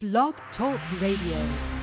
Blog 0.00 0.34
Talk 0.56 0.78
Radio. 1.00 1.77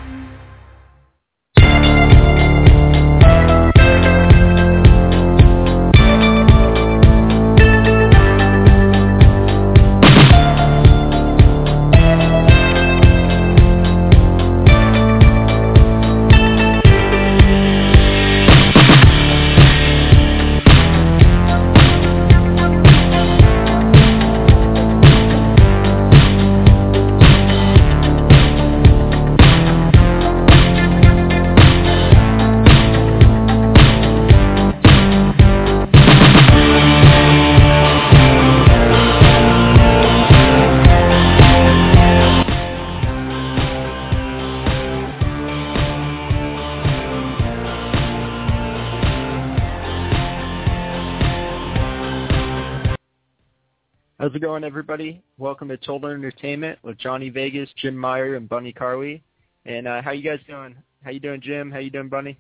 Going, 54.46 54.64
everybody? 54.64 55.24
Welcome 55.40 55.70
to 55.70 55.78
Total 55.78 56.12
Entertainment 56.12 56.78
with 56.84 57.00
Jonny 57.00 57.30
Vegas, 57.32 57.68
Jim 57.78 57.98
Meyer, 57.98 58.36
and 58.36 58.48
Bunny 58.48 58.72
Carley. 58.72 59.24
And 59.66 59.88
uh, 59.88 60.04
how 60.04 60.12
you 60.12 60.22
guys 60.22 60.40
doing? 60.48 60.76
How 61.04 61.10
you 61.10 61.20
doing, 61.20 61.42
Jim? 61.42 61.72
How 61.72 61.80
you 61.80 61.90
doing, 61.90 62.10
Bunny? 62.10 62.38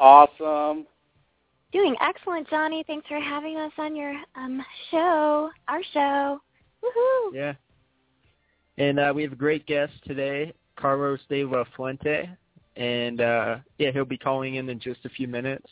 Awesome. 0.00 0.88
Doing 1.70 1.94
excellent, 2.00 2.50
Jonny. 2.50 2.82
Thanks 2.84 3.06
for 3.06 3.20
having 3.20 3.58
us 3.58 3.70
on 3.78 3.94
your 3.94 4.12
um 4.34 4.60
show, 4.90 5.50
our 5.68 5.80
show. 5.94 6.40
Woohoo! 6.82 7.32
Yeah. 7.32 7.52
And 8.78 8.98
uh, 8.98 9.12
we 9.14 9.22
have 9.22 9.32
a 9.32 9.36
great 9.36 9.64
guest 9.66 9.92
today, 10.04 10.52
Carlos 10.74 11.20
de 11.28 11.44
la 11.44 11.62
Fuente. 11.76 12.28
And 12.74 13.20
uh, 13.20 13.58
yeah, 13.78 13.92
he'll 13.92 14.04
be 14.04 14.18
calling 14.18 14.56
in 14.56 14.68
in 14.68 14.80
just 14.80 15.04
a 15.04 15.10
few 15.10 15.28
minutes. 15.28 15.70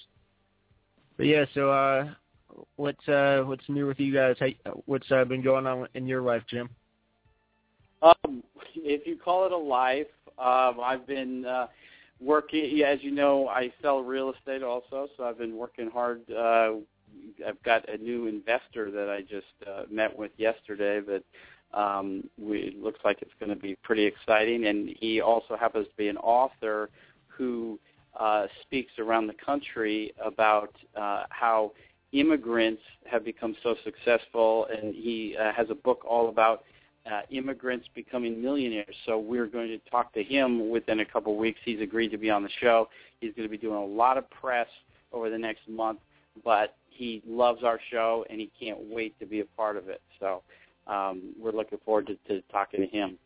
But 1.16 1.26
yeah, 1.26 1.46
so 1.52 1.68
uh, 1.72 2.10
what's 2.76 3.06
uh, 3.08 3.42
what's 3.44 3.64
new 3.68 3.86
with 3.86 4.00
you 4.00 4.12
guys? 4.12 4.36
How, 4.38 4.48
what's 4.86 5.10
uh, 5.10 5.24
been 5.24 5.42
going 5.42 5.66
on 5.66 5.88
in 5.94 6.06
your 6.06 6.22
life, 6.22 6.42
Jim? 6.48 6.68
Um, 8.02 8.42
if 8.74 9.06
you 9.06 9.16
call 9.16 9.46
it 9.46 9.52
a 9.52 9.56
life, 9.56 10.06
um, 10.38 10.78
I've 10.82 11.06
been 11.06 11.44
uh, 11.44 11.66
working. 12.20 12.82
As 12.82 12.98
you 13.02 13.10
know, 13.10 13.48
I 13.48 13.72
sell 13.82 14.02
real 14.02 14.32
estate 14.32 14.62
also, 14.62 15.08
so 15.16 15.24
I've 15.24 15.38
been 15.38 15.56
working 15.56 15.90
hard. 15.90 16.22
Uh, 16.30 16.74
I've 17.46 17.62
got 17.64 17.88
a 17.88 17.96
new 17.96 18.26
investor 18.26 18.90
that 18.90 19.08
I 19.08 19.22
just 19.22 19.46
uh, 19.66 19.84
met 19.90 20.16
with 20.16 20.30
yesterday 20.36 21.00
that 21.00 21.22
um, 21.74 22.28
we, 22.38 22.58
it 22.58 22.82
looks 22.82 23.00
like 23.04 23.22
it's 23.22 23.32
going 23.40 23.50
to 23.50 23.60
be 23.60 23.76
pretty 23.82 24.04
exciting. 24.04 24.66
And 24.66 24.90
he 25.00 25.20
also 25.20 25.56
happens 25.56 25.86
to 25.86 25.96
be 25.96 26.08
an 26.08 26.16
author 26.18 26.90
who 27.26 27.78
uh, 28.18 28.46
speaks 28.62 28.92
around 28.98 29.26
the 29.26 29.34
country 29.34 30.12
about 30.24 30.74
uh, 30.96 31.24
how 31.30 31.72
immigrants 32.12 32.82
have 33.10 33.24
become 33.24 33.54
so 33.62 33.74
successful, 33.84 34.66
and 34.66 34.94
he 34.94 35.36
uh, 35.38 35.52
has 35.52 35.68
a 35.70 35.74
book 35.74 36.04
all 36.08 36.28
about 36.28 36.64
uh, 37.10 37.20
immigrants 37.30 37.86
becoming 37.94 38.40
millionaires. 38.42 38.94
So 39.06 39.18
we're 39.18 39.46
going 39.46 39.68
to 39.68 39.78
talk 39.90 40.12
to 40.14 40.22
him 40.22 40.70
within 40.70 41.00
a 41.00 41.04
couple 41.04 41.32
of 41.32 41.38
weeks. 41.38 41.58
He's 41.64 41.80
agreed 41.80 42.10
to 42.10 42.18
be 42.18 42.30
on 42.30 42.42
the 42.42 42.50
show. 42.60 42.88
He's 43.20 43.32
going 43.34 43.48
to 43.48 43.50
be 43.50 43.58
doing 43.58 43.76
a 43.76 43.84
lot 43.84 44.18
of 44.18 44.28
press 44.30 44.68
over 45.12 45.30
the 45.30 45.38
next 45.38 45.68
month, 45.68 46.00
but 46.44 46.76
he 46.88 47.22
loves 47.26 47.62
our 47.62 47.80
show 47.90 48.24
and 48.28 48.40
he 48.40 48.50
can't 48.58 48.78
wait 48.80 49.18
to 49.20 49.26
be 49.26 49.40
a 49.40 49.44
part 49.44 49.76
of 49.76 49.88
it. 49.88 50.02
So 50.20 50.42
um, 50.86 51.34
we're 51.38 51.52
looking 51.52 51.78
forward 51.84 52.06
to, 52.08 52.16
to 52.28 52.42
talking 52.50 52.80
to 52.80 52.86
him. 52.86 53.18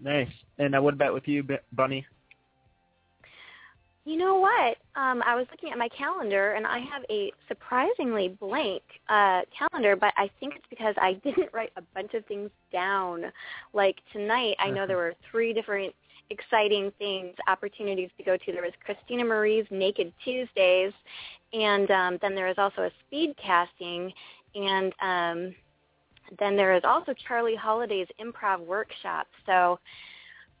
Nice. 0.00 0.28
And 0.58 0.74
uh, 0.74 0.82
what 0.82 0.94
about 0.94 1.14
with 1.14 1.26
you, 1.26 1.46
Bunny? 1.72 2.06
You 4.06 4.16
know 4.16 4.36
what? 4.36 4.76
Um, 4.94 5.20
I 5.26 5.34
was 5.34 5.48
looking 5.50 5.72
at 5.72 5.78
my 5.78 5.88
calendar, 5.88 6.52
and 6.52 6.64
I 6.64 6.78
have 6.78 7.02
a 7.10 7.32
surprisingly 7.48 8.28
blank 8.28 8.82
uh, 9.08 9.40
calendar, 9.58 9.96
but 9.96 10.14
I 10.16 10.30
think 10.38 10.54
it's 10.54 10.64
because 10.70 10.94
I 10.96 11.14
didn't 11.24 11.52
write 11.52 11.72
a 11.76 11.82
bunch 11.92 12.14
of 12.14 12.24
things 12.26 12.50
down. 12.72 13.24
Like 13.72 13.96
tonight, 14.12 14.54
I 14.60 14.70
know 14.70 14.86
there 14.86 14.96
were 14.96 15.14
three 15.28 15.52
different 15.52 15.92
exciting 16.30 16.92
things, 17.00 17.34
opportunities 17.48 18.10
to 18.16 18.22
go 18.22 18.36
to. 18.36 18.52
There 18.52 18.62
was 18.62 18.72
Christina 18.84 19.24
Marie's 19.24 19.66
Naked 19.72 20.12
Tuesdays, 20.24 20.92
and 21.52 21.90
um, 21.90 22.18
then 22.22 22.36
there 22.36 22.46
was 22.46 22.58
also 22.58 22.82
a 22.82 22.90
speed 23.08 23.34
casting, 23.44 24.12
and 24.54 24.92
um, 25.02 25.54
then 26.38 26.54
there 26.54 26.76
is 26.76 26.82
also 26.84 27.12
Charlie 27.26 27.56
Holiday's 27.56 28.06
improv 28.20 28.64
workshop. 28.64 29.26
So 29.46 29.80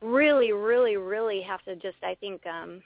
really, 0.02 0.50
really, 0.50 0.96
really 0.96 1.42
have 1.42 1.62
to 1.62 1.76
just, 1.76 1.96
I 2.02 2.16
think, 2.16 2.44
um, 2.44 2.82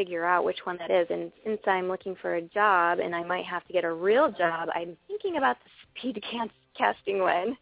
figure 0.00 0.24
out 0.24 0.44
which 0.44 0.60
one 0.64 0.78
that 0.78 0.90
is. 0.90 1.06
And 1.10 1.30
since 1.44 1.60
I'm 1.66 1.86
looking 1.86 2.16
for 2.22 2.36
a 2.36 2.42
job 2.42 3.00
and 3.00 3.14
I 3.14 3.22
might 3.22 3.44
have 3.44 3.66
to 3.66 3.72
get 3.72 3.84
a 3.84 3.92
real 3.92 4.30
job, 4.30 4.70
I'm 4.74 4.96
thinking 5.06 5.36
about 5.36 5.56
the 5.62 6.00
speed 6.00 6.22
casting 6.78 7.18
one. 7.18 7.56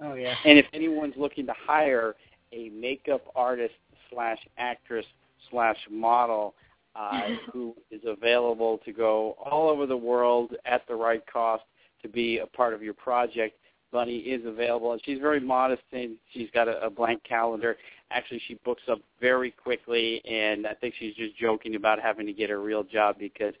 Oh 0.00 0.14
yeah. 0.14 0.34
And 0.44 0.58
if 0.58 0.66
anyone's 0.72 1.14
looking 1.16 1.46
to 1.46 1.54
hire 1.64 2.16
a 2.52 2.70
makeup 2.70 3.22
artist 3.36 3.74
slash 4.10 4.38
actress 4.58 5.06
slash 5.48 5.76
model 5.88 6.54
uh, 6.96 7.28
who 7.52 7.76
is 7.92 8.00
available 8.04 8.80
to 8.84 8.92
go 8.92 9.36
all 9.44 9.70
over 9.70 9.86
the 9.86 9.96
world 9.96 10.56
at 10.64 10.82
the 10.88 10.94
right 10.94 11.22
cost 11.32 11.62
to 12.02 12.08
be 12.08 12.38
a 12.38 12.46
part 12.46 12.74
of 12.74 12.82
your 12.82 12.94
project, 12.94 13.56
Bunny 13.92 14.16
is 14.16 14.44
available, 14.44 14.92
and 14.92 15.00
she's 15.04 15.20
very 15.20 15.38
modest, 15.38 15.82
and 15.92 16.16
she's 16.32 16.48
got 16.52 16.66
a, 16.66 16.84
a 16.84 16.90
blank 16.90 17.22
calendar. 17.22 17.76
Actually, 18.12 18.42
she 18.46 18.54
books 18.64 18.82
up 18.90 19.00
very 19.20 19.50
quickly, 19.50 20.22
and 20.24 20.66
I 20.66 20.74
think 20.74 20.94
she's 20.98 21.14
just 21.14 21.36
joking 21.36 21.74
about 21.74 22.00
having 22.00 22.26
to 22.26 22.32
get 22.32 22.50
a 22.50 22.58
real 22.58 22.82
job 22.82 23.16
because 23.18 23.54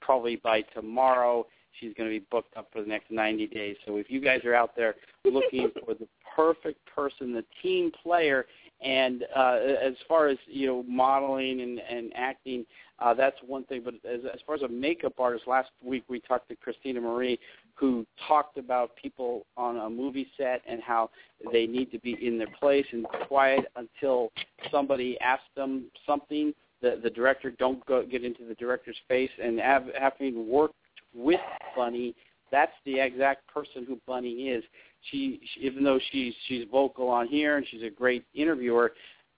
probably 0.00 0.36
by 0.36 0.62
tomorrow 0.62 1.46
she's 1.78 1.92
going 1.94 2.08
to 2.08 2.18
be 2.18 2.24
booked 2.30 2.56
up 2.56 2.68
for 2.72 2.80
the 2.80 2.88
next 2.88 3.10
90 3.10 3.46
days. 3.48 3.76
So 3.86 3.96
if 3.96 4.10
you 4.10 4.20
guys 4.20 4.40
are 4.44 4.54
out 4.54 4.74
there 4.76 4.96
looking 5.24 5.70
for 5.84 5.94
the 5.94 6.08
perfect 6.34 6.78
person, 6.94 7.32
the 7.32 7.44
team 7.62 7.92
player, 8.02 8.46
and 8.82 9.24
uh, 9.36 9.58
as 9.82 9.94
far 10.08 10.28
as 10.28 10.38
you 10.46 10.66
know, 10.66 10.82
modeling 10.84 11.60
and, 11.60 11.78
and 11.80 12.12
acting, 12.14 12.64
uh, 12.98 13.14
that's 13.14 13.36
one 13.46 13.64
thing. 13.64 13.82
But 13.84 13.94
as, 14.10 14.20
as 14.32 14.40
far 14.46 14.54
as 14.54 14.62
a 14.62 14.68
makeup 14.68 15.14
artist, 15.18 15.46
last 15.46 15.70
week 15.84 16.04
we 16.08 16.20
talked 16.20 16.48
to 16.48 16.56
Christina 16.56 17.00
Marie, 17.00 17.38
who 17.80 18.06
talked 18.28 18.58
about 18.58 18.94
people 18.94 19.46
on 19.56 19.78
a 19.78 19.88
movie 19.88 20.28
set 20.36 20.60
and 20.68 20.82
how 20.82 21.08
they 21.50 21.66
need 21.66 21.90
to 21.90 21.98
be 22.00 22.16
in 22.24 22.38
their 22.38 22.54
place 22.60 22.84
and 22.92 23.06
quiet 23.26 23.64
until 23.76 24.30
somebody 24.70 25.18
asks 25.20 25.48
them 25.56 25.86
something. 26.06 26.52
The 26.82 27.00
the 27.02 27.10
director 27.10 27.50
don't 27.50 27.84
go 27.86 28.04
get 28.04 28.22
into 28.22 28.44
the 28.44 28.54
director's 28.54 28.96
face 29.08 29.30
and 29.42 29.58
have, 29.58 29.84
having 29.98 30.48
worked 30.48 30.74
with 31.14 31.40
Bunny, 31.74 32.14
that's 32.52 32.72
the 32.84 33.00
exact 33.00 33.46
person 33.48 33.84
who 33.86 33.98
Bunny 34.06 34.48
is. 34.48 34.64
She, 35.10 35.40
she 35.54 35.60
even 35.60 35.82
though 35.82 35.98
she's 36.10 36.34
she's 36.46 36.66
vocal 36.70 37.08
on 37.08 37.26
here 37.26 37.56
and 37.56 37.66
she's 37.70 37.82
a 37.82 37.90
great 37.90 38.24
interviewer, 38.34 38.92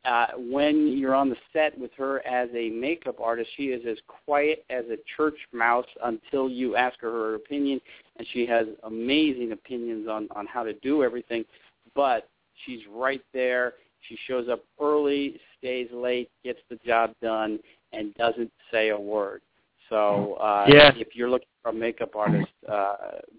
uh, 0.05 0.27
when 0.37 0.97
you're 0.99 1.15
on 1.15 1.29
the 1.29 1.37
set 1.53 1.79
with 1.79 1.93
her 1.97 2.27
as 2.27 2.49
a 2.55 2.71
makeup 2.71 3.21
artist, 3.21 3.51
she 3.57 3.67
is 3.67 3.87
as 3.87 3.99
quiet 4.25 4.65
as 4.71 4.85
a 4.87 4.97
church 5.17 5.37
mouse 5.53 5.87
until 6.05 6.49
you 6.49 6.75
ask 6.75 6.99
her 7.01 7.11
her 7.11 7.35
opinion, 7.37 7.81
and 8.17 8.27
she 8.33 8.47
has 8.47 8.67
amazing 8.85 9.53
opinions 9.53 10.09
on 10.09 10.29
on 10.35 10.47
how 10.47 10.63
to 10.63 10.73
do 10.75 11.03
everything. 11.03 11.45
But 11.95 12.29
she's 12.65 12.81
right 12.91 13.23
there. 13.33 13.75
She 14.09 14.19
shows 14.27 14.49
up 14.49 14.65
early, 14.81 15.39
stays 15.59 15.89
late, 15.93 16.31
gets 16.45 16.59
the 16.69 16.77
job 16.85 17.13
done, 17.23 17.61
and 17.93 18.15
doesn't 18.15 18.51
say 18.71 18.89
a 18.89 18.99
word. 18.99 19.43
So 19.89 20.35
uh, 20.35 20.65
yeah. 20.69 20.93
if 20.97 21.15
you're 21.15 21.31
looking 21.31 21.49
for 21.63 21.69
a 21.69 21.75
makeup 21.75 22.17
artist, 22.17 22.49
uh, 22.69 22.97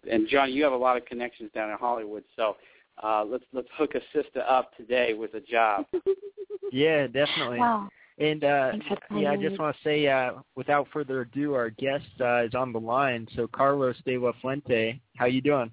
and 0.10 0.28
John, 0.28 0.52
you 0.52 0.64
have 0.64 0.74
a 0.74 0.78
lot 0.78 0.98
of 0.98 1.06
connections 1.06 1.50
down 1.54 1.72
in 1.72 1.78
Hollywood, 1.78 2.24
so 2.36 2.58
uh, 3.02 3.24
let's 3.26 3.44
let's 3.54 3.68
hook 3.76 3.96
a 3.96 4.02
sister 4.14 4.44
up 4.48 4.76
today 4.78 5.14
with 5.14 5.34
a 5.34 5.40
job. 5.40 5.86
yeah, 6.72 7.08
definitely. 7.08 7.60
Wow. 7.60 7.90
And 8.19 8.44
uh, 8.44 8.71
yeah, 9.15 9.31
I 9.31 9.38
just 9.38 9.60
want 9.60 9.75
to 9.75 9.83
say, 9.83 10.07
uh, 10.07 10.33
without 10.56 10.88
further 10.94 11.21
ado, 11.21 11.56
our 11.56 11.71
guest 11.71 12.06
uh, 12.21 12.44
is 12.44 12.54
on 12.54 12.71
the 12.71 12.80
line. 12.80 13.27
So 13.36 13.48
Carlos 13.48 13.95
de 14.06 14.18
la 14.18 14.33
Fuente, 14.39 15.01
how 15.18 15.25
you 15.25 15.42
doing? 15.42 15.71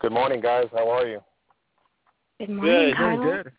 Good 0.00 0.12
morning, 0.12 0.40
guys. 0.40 0.66
How 0.72 0.90
are 0.90 1.06
you? 1.06 1.20
Good 2.38 2.50
morning, 2.50 2.88
Good, 2.90 2.96
Carlos. 2.96 3.42
Good. 3.44 3.52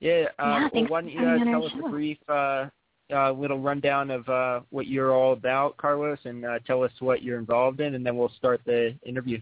Yeah, 0.00 0.24
uh, 0.38 0.42
Yeah, 0.42 0.68
well, 0.72 0.86
why 0.88 1.00
don't 1.00 1.10
you 1.10 1.20
uh, 1.20 1.44
tell 1.44 1.64
us 1.64 1.72
show. 1.78 1.86
a 1.86 1.90
brief 1.90 2.18
uh, 2.28 2.66
uh, 3.14 3.32
little 3.32 3.60
rundown 3.60 4.10
of 4.10 4.28
uh, 4.28 4.60
what 4.70 4.86
you're 4.86 5.12
all 5.12 5.32
about, 5.32 5.76
Carlos, 5.76 6.18
and 6.24 6.44
uh, 6.44 6.58
tell 6.66 6.82
us 6.82 6.92
what 6.98 7.22
you're 7.22 7.38
involved 7.38 7.80
in, 7.80 7.94
and 7.94 8.04
then 8.04 8.16
we'll 8.16 8.32
start 8.36 8.60
the 8.66 8.94
interview. 9.06 9.40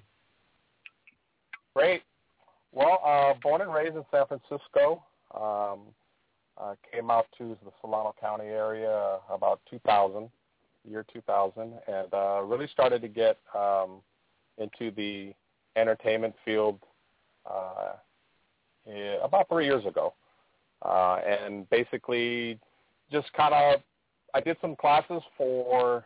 Great. 1.75 2.03
Well, 2.73 3.01
uh, 3.05 3.35
born 3.43 3.63
and 3.63 3.73
raised 3.73 3.97
in 3.97 4.05
San 4.11 4.27
Francisco. 4.27 5.03
Um, 5.35 5.81
uh, 6.61 6.75
came 6.93 7.11
out 7.11 7.27
to 7.39 7.57
the 7.65 7.71
Solano 7.81 8.15
County 8.21 8.47
area 8.47 9.19
about 9.31 9.61
2000, 9.71 10.29
year 10.89 11.07
2000, 11.13 11.73
and 11.87 12.13
uh, 12.13 12.43
really 12.45 12.67
started 12.69 13.01
to 13.03 13.09
get 13.09 13.39
um, 13.55 14.01
into 14.59 14.91
the 14.91 15.33
entertainment 15.77 16.35
field 16.45 16.79
uh, 17.51 17.93
about 19.23 19.49
three 19.49 19.65
years 19.65 19.85
ago. 19.87 20.15
Uh, 20.83 21.19
and 21.27 21.69
basically 21.71 22.59
just 23.13 23.33
kind 23.33 23.55
of, 23.55 23.81
I 24.35 24.41
did 24.41 24.57
some 24.61 24.77
classes 24.77 25.23
for 25.37 26.05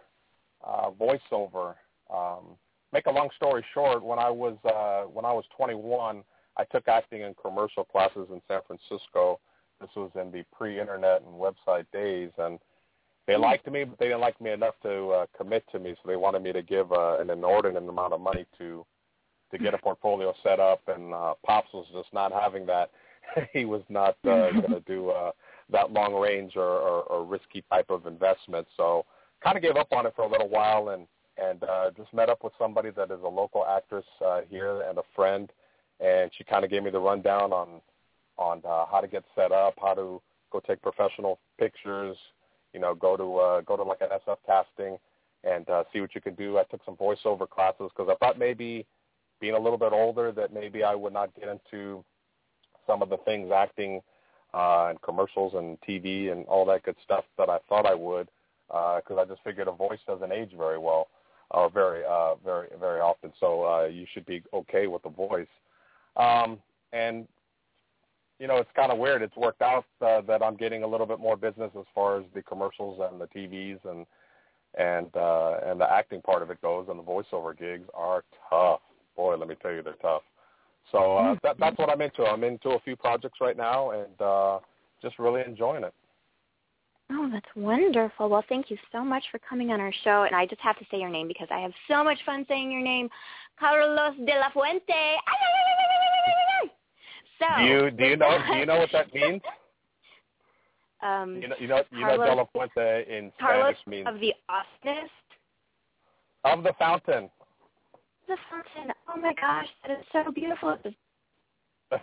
uh, 0.66 0.90
voiceover. 0.90 1.74
Um, 2.12 2.56
make 2.92 3.06
a 3.06 3.10
long 3.10 3.28
story 3.36 3.64
short, 3.74 4.02
when 4.02 4.18
I 4.18 4.30
was 4.30 4.56
uh, 4.64 5.08
when 5.08 5.24
I 5.24 5.32
was 5.32 5.44
21, 5.56 6.22
I 6.56 6.64
took 6.64 6.88
acting 6.88 7.22
and 7.22 7.36
commercial 7.36 7.84
classes 7.84 8.28
in 8.30 8.40
San 8.48 8.60
Francisco. 8.66 9.40
This 9.80 9.90
was 9.96 10.10
in 10.14 10.30
the 10.30 10.44
pre-internet 10.56 11.22
and 11.22 11.34
website 11.34 11.86
days, 11.92 12.30
and 12.38 12.58
they 13.26 13.36
liked 13.36 13.70
me, 13.70 13.84
but 13.84 13.98
they 13.98 14.06
didn't 14.06 14.20
like 14.20 14.40
me 14.40 14.52
enough 14.52 14.74
to 14.82 15.08
uh, 15.10 15.26
commit 15.36 15.64
to 15.72 15.78
me. 15.78 15.94
So 16.02 16.08
they 16.08 16.16
wanted 16.16 16.42
me 16.42 16.52
to 16.52 16.62
give 16.62 16.92
uh, 16.92 17.18
an 17.18 17.30
inordinate 17.30 17.88
amount 17.88 18.12
of 18.12 18.20
money 18.20 18.46
to 18.58 18.84
to 19.50 19.58
get 19.58 19.74
a 19.74 19.78
portfolio 19.78 20.34
set 20.42 20.58
up. 20.58 20.80
And 20.88 21.14
uh, 21.14 21.34
Pops 21.46 21.72
was 21.72 21.86
just 21.92 22.12
not 22.12 22.32
having 22.32 22.66
that. 22.66 22.90
he 23.52 23.64
was 23.64 23.82
not 23.88 24.16
uh, 24.24 24.50
going 24.50 24.70
to 24.70 24.82
do 24.86 25.10
uh, 25.10 25.30
that 25.70 25.92
long 25.92 26.14
range 26.14 26.54
or, 26.56 26.62
or, 26.62 27.02
or 27.04 27.24
risky 27.24 27.62
type 27.70 27.86
of 27.88 28.06
investment. 28.06 28.66
So 28.76 29.06
kind 29.42 29.56
of 29.56 29.62
gave 29.62 29.76
up 29.76 29.92
on 29.92 30.06
it 30.06 30.12
for 30.16 30.22
a 30.22 30.28
little 30.28 30.48
while, 30.48 30.90
and 30.90 31.06
and 31.36 31.64
uh, 31.64 31.90
just 31.96 32.12
met 32.14 32.28
up 32.28 32.44
with 32.44 32.52
somebody 32.58 32.90
that 32.90 33.10
is 33.10 33.18
a 33.24 33.28
local 33.28 33.64
actress 33.66 34.04
uh, 34.24 34.42
here 34.48 34.82
and 34.88 34.98
a 34.98 35.02
friend, 35.16 35.50
and 36.00 36.30
she 36.36 36.44
kind 36.44 36.64
of 36.64 36.70
gave 36.70 36.82
me 36.82 36.90
the 36.90 37.00
rundown 37.00 37.52
on 37.52 37.80
on 38.36 38.60
uh, 38.64 38.84
how 38.90 39.00
to 39.00 39.06
get 39.06 39.24
set 39.34 39.52
up, 39.52 39.74
how 39.80 39.94
to 39.94 40.20
go 40.50 40.60
take 40.60 40.82
professional 40.82 41.38
pictures, 41.58 42.16
you 42.72 42.80
know, 42.80 42.94
go 42.94 43.16
to 43.16 43.36
uh, 43.36 43.60
go 43.62 43.76
to 43.76 43.82
like 43.82 44.00
an 44.00 44.08
SF 44.26 44.38
casting 44.46 44.98
and 45.44 45.68
uh, 45.68 45.84
see 45.92 46.00
what 46.00 46.14
you 46.14 46.20
can 46.20 46.34
do. 46.34 46.58
I 46.58 46.64
took 46.64 46.80
some 46.84 46.96
voiceover 46.96 47.48
classes 47.48 47.90
because 47.94 48.08
I 48.10 48.16
thought 48.16 48.38
maybe 48.38 48.86
being 49.40 49.54
a 49.54 49.58
little 49.58 49.78
bit 49.78 49.92
older 49.92 50.32
that 50.32 50.52
maybe 50.52 50.82
I 50.82 50.94
would 50.94 51.12
not 51.12 51.34
get 51.34 51.48
into 51.48 52.04
some 52.86 53.02
of 53.02 53.08
the 53.08 53.18
things 53.18 53.50
acting 53.54 54.00
uh, 54.52 54.86
and 54.88 55.02
commercials 55.02 55.54
and 55.54 55.78
TV 55.80 56.32
and 56.32 56.46
all 56.46 56.64
that 56.66 56.82
good 56.82 56.96
stuff 57.04 57.24
that 57.38 57.48
I 57.48 57.58
thought 57.68 57.86
I 57.86 57.94
would 57.94 58.28
because 58.68 59.16
uh, 59.18 59.20
I 59.20 59.24
just 59.24 59.42
figured 59.44 59.68
a 59.68 59.72
voice 59.72 59.98
doesn't 60.06 60.32
age 60.32 60.52
very 60.56 60.78
well 60.78 61.08
or 61.50 61.70
very 61.70 62.02
uh, 62.04 62.34
very 62.36 62.68
very 62.80 63.00
often. 63.00 63.32
So 63.38 63.64
uh, 63.64 63.84
you 63.86 64.06
should 64.12 64.26
be 64.26 64.42
okay 64.52 64.86
with 64.86 65.02
the 65.02 65.10
voice. 65.10 65.46
Um, 66.16 66.58
and 66.92 67.26
you 68.38 68.48
know, 68.48 68.56
it's 68.56 68.70
kind 68.74 68.90
of 68.90 68.98
weird. 68.98 69.22
It's 69.22 69.36
worked 69.36 69.62
out 69.62 69.84
uh, 70.00 70.20
that 70.22 70.42
I'm 70.42 70.56
getting 70.56 70.82
a 70.82 70.86
little 70.86 71.06
bit 71.06 71.20
more 71.20 71.36
business 71.36 71.70
as 71.78 71.84
far 71.94 72.18
as 72.18 72.24
the 72.34 72.42
commercials 72.42 73.00
and 73.10 73.20
the 73.20 73.26
TVs 73.26 73.78
and 73.84 74.06
and 74.76 75.14
uh, 75.16 75.58
and 75.64 75.80
the 75.80 75.90
acting 75.90 76.20
part 76.20 76.42
of 76.42 76.50
it 76.50 76.60
goes. 76.60 76.86
And 76.88 76.98
the 76.98 77.02
voiceover 77.02 77.56
gigs 77.56 77.88
are 77.94 78.24
tough. 78.50 78.80
Boy, 79.16 79.36
let 79.36 79.48
me 79.48 79.54
tell 79.62 79.72
you, 79.72 79.82
they're 79.82 79.94
tough. 79.94 80.22
So 80.90 81.16
uh, 81.16 81.22
mm-hmm. 81.22 81.38
that, 81.42 81.56
that's 81.58 81.78
what 81.78 81.90
I'm 81.90 82.00
into. 82.00 82.24
I'm 82.24 82.44
into 82.44 82.70
a 82.70 82.80
few 82.80 82.96
projects 82.96 83.38
right 83.40 83.56
now, 83.56 83.90
and 83.90 84.20
uh, 84.20 84.58
just 85.00 85.18
really 85.18 85.42
enjoying 85.46 85.84
it. 85.84 85.94
Oh, 87.12 87.28
that's 87.30 87.46
wonderful. 87.54 88.28
Well, 88.28 88.44
thank 88.48 88.70
you 88.70 88.78
so 88.90 89.04
much 89.04 89.24
for 89.30 89.38
coming 89.38 89.70
on 89.70 89.80
our 89.80 89.92
show. 90.04 90.24
And 90.24 90.34
I 90.34 90.46
just 90.46 90.60
have 90.62 90.78
to 90.78 90.86
say 90.90 90.98
your 90.98 91.10
name 91.10 91.28
because 91.28 91.48
I 91.50 91.60
have 91.60 91.72
so 91.86 92.02
much 92.02 92.18
fun 92.24 92.46
saying 92.48 92.72
your 92.72 92.80
name, 92.80 93.10
Carlos 93.60 94.16
de 94.16 94.38
la 94.38 94.50
Fuente. 94.50 95.16
So 97.44 97.62
do 97.62 97.64
you 97.64 97.90
do 97.90 98.04
you 98.04 98.16
know 98.16 98.38
do 98.52 98.58
you 98.58 98.66
know 98.66 98.78
what 98.78 98.90
that 98.92 99.14
means? 99.14 99.42
Um, 101.02 101.40
you 101.40 101.48
know 101.48 101.56
you 101.58 101.68
know 101.68 101.82
you 101.90 102.00
Carlos, 102.00 102.18
know 102.18 102.26
de 102.26 102.34
la 102.34 102.44
Fuente 102.52 103.04
in 103.08 103.32
Carlos 103.38 103.74
Spanish 103.80 103.86
means 103.86 104.06
of 104.08 104.20
the 104.20 104.32
awesomeness. 104.48 105.10
Of 106.44 106.62
the 106.62 106.72
fountain. 106.78 107.30
The 108.28 108.36
fountain. 108.50 108.92
Oh 109.08 109.20
my 109.20 109.32
gosh, 109.40 109.68
that 109.86 109.98
is 109.98 110.04
so 110.12 110.30
beautiful. 110.30 110.78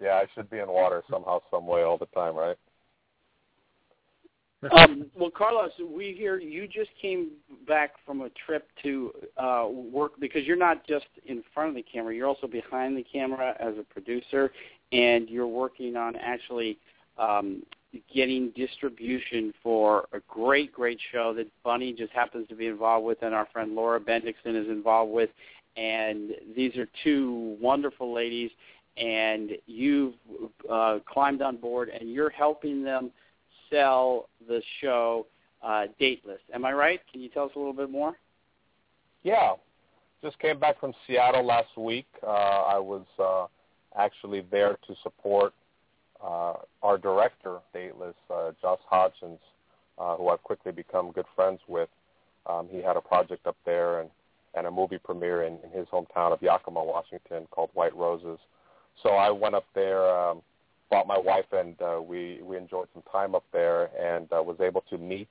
yeah, 0.00 0.14
I 0.14 0.24
should 0.34 0.50
be 0.50 0.58
in 0.58 0.68
water 0.68 1.02
somehow, 1.10 1.40
some 1.50 1.66
way, 1.66 1.82
all 1.82 1.98
the 1.98 2.06
time, 2.06 2.34
right? 2.34 2.56
Um, 4.70 5.06
well, 5.16 5.30
Carlos, 5.30 5.72
we 5.84 6.14
hear 6.16 6.38
you 6.38 6.68
just 6.68 6.90
came 7.00 7.30
back 7.66 7.92
from 8.06 8.20
a 8.20 8.28
trip 8.46 8.68
to 8.82 9.12
uh, 9.36 9.66
work 9.68 10.12
because 10.20 10.44
you're 10.44 10.56
not 10.56 10.86
just 10.86 11.06
in 11.26 11.42
front 11.52 11.70
of 11.70 11.74
the 11.74 11.82
camera; 11.82 12.14
you're 12.14 12.28
also 12.28 12.46
behind 12.46 12.96
the 12.96 13.02
camera 13.02 13.56
as 13.58 13.74
a 13.78 13.82
producer, 13.82 14.52
and 14.92 15.28
you're 15.28 15.48
working 15.48 15.96
on 15.96 16.14
actually 16.16 16.78
um, 17.18 17.62
getting 18.14 18.50
distribution 18.50 19.52
for 19.62 20.06
a 20.12 20.20
great, 20.28 20.72
great 20.72 20.98
show 21.10 21.34
that 21.34 21.46
Bunny 21.64 21.92
just 21.92 22.12
happens 22.12 22.48
to 22.48 22.54
be 22.54 22.66
involved 22.66 23.04
with, 23.04 23.22
and 23.22 23.34
our 23.34 23.46
friend 23.52 23.74
Laura 23.74 24.00
Bendixson 24.00 24.60
is 24.60 24.68
involved 24.68 25.12
with. 25.12 25.30
And 25.76 26.32
these 26.54 26.76
are 26.76 26.86
two 27.02 27.56
wonderful 27.60 28.14
ladies, 28.14 28.50
and 28.96 29.52
you've 29.66 30.14
uh, 30.70 30.98
climbed 31.06 31.42
on 31.42 31.56
board, 31.56 31.88
and 31.88 32.10
you're 32.12 32.30
helping 32.30 32.82
them 32.82 33.10
sell 33.72 34.28
the 34.46 34.62
show 34.80 35.26
uh, 35.62 35.86
Dateless. 35.98 36.40
Am 36.54 36.64
I 36.64 36.72
right? 36.72 37.00
Can 37.10 37.20
you 37.20 37.28
tell 37.28 37.44
us 37.44 37.52
a 37.56 37.58
little 37.58 37.72
bit 37.72 37.90
more? 37.90 38.14
Yeah, 39.22 39.54
just 40.22 40.38
came 40.38 40.58
back 40.58 40.78
from 40.80 40.92
Seattle 41.06 41.44
last 41.44 41.76
week. 41.76 42.06
Uh, 42.22 42.30
I 42.30 42.78
was 42.78 43.04
uh, 43.18 43.46
actually 43.98 44.44
there 44.50 44.76
to 44.86 44.94
support 45.02 45.54
uh, 46.22 46.54
our 46.82 46.98
director, 46.98 47.58
Dateless, 47.72 48.14
uh, 48.32 48.52
Josh 48.60 48.80
Hodgins, 48.90 49.38
uh, 49.98 50.16
who 50.16 50.28
I've 50.28 50.42
quickly 50.42 50.72
become 50.72 51.12
good 51.12 51.26
friends 51.34 51.60
with. 51.68 51.88
Um, 52.46 52.68
he 52.70 52.78
had 52.78 52.96
a 52.96 53.00
project 53.00 53.46
up 53.46 53.56
there 53.64 54.00
and, 54.00 54.10
and 54.54 54.66
a 54.66 54.70
movie 54.70 54.98
premiere 54.98 55.44
in, 55.44 55.58
in 55.64 55.70
his 55.70 55.86
hometown 55.88 56.32
of 56.32 56.42
Yakima, 56.42 56.82
Washington, 56.82 57.46
called 57.50 57.70
White 57.74 57.94
Roses. 57.96 58.38
So 59.02 59.10
I 59.10 59.30
went 59.30 59.54
up 59.54 59.64
there. 59.74 60.08
Um, 60.08 60.42
brought 60.92 61.06
my 61.06 61.18
wife 61.18 61.50
and 61.52 61.74
uh, 61.80 62.02
we 62.02 62.38
we 62.42 62.54
enjoyed 62.54 62.86
some 62.92 63.02
time 63.10 63.34
up 63.34 63.44
there 63.50 63.88
and 63.98 64.30
uh, 64.30 64.42
was 64.42 64.58
able 64.60 64.82
to 64.90 64.98
meet 64.98 65.30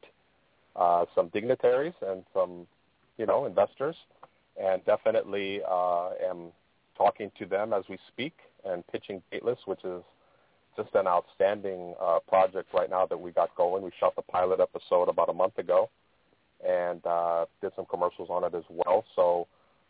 uh, 0.75 1.05
some 1.13 1.27
dignitaries 1.27 1.93
and 2.01 2.23
some 2.33 2.65
you 3.19 3.27
know 3.27 3.45
investors 3.45 3.95
and 4.59 4.83
definitely 4.85 5.61
uh, 5.69 6.09
am 6.27 6.51
talking 6.97 7.31
to 7.37 7.45
them 7.45 7.73
as 7.73 7.83
we 7.91 7.99
speak 8.07 8.33
and 8.65 8.83
pitching 8.87 9.21
Dateless, 9.31 9.59
which 9.65 9.83
is 9.83 10.01
just 10.75 10.89
an 10.95 11.05
outstanding 11.05 11.93
uh, 12.01 12.17
project 12.27 12.73
right 12.73 12.89
now 12.89 13.05
that 13.05 13.19
we 13.19 13.29
got 13.29 13.55
going. 13.55 13.83
We 13.83 13.91
shot 13.99 14.15
the 14.15 14.23
pilot 14.23 14.59
episode 14.59 15.09
about 15.09 15.29
a 15.29 15.33
month 15.33 15.59
ago 15.59 15.91
and 16.67 17.05
uh, 17.05 17.45
did 17.61 17.71
some 17.75 17.85
commercials 17.85 18.29
on 18.31 18.43
it 18.43 18.55
as 18.55 18.63
well. 18.67 19.05
So 19.15 19.47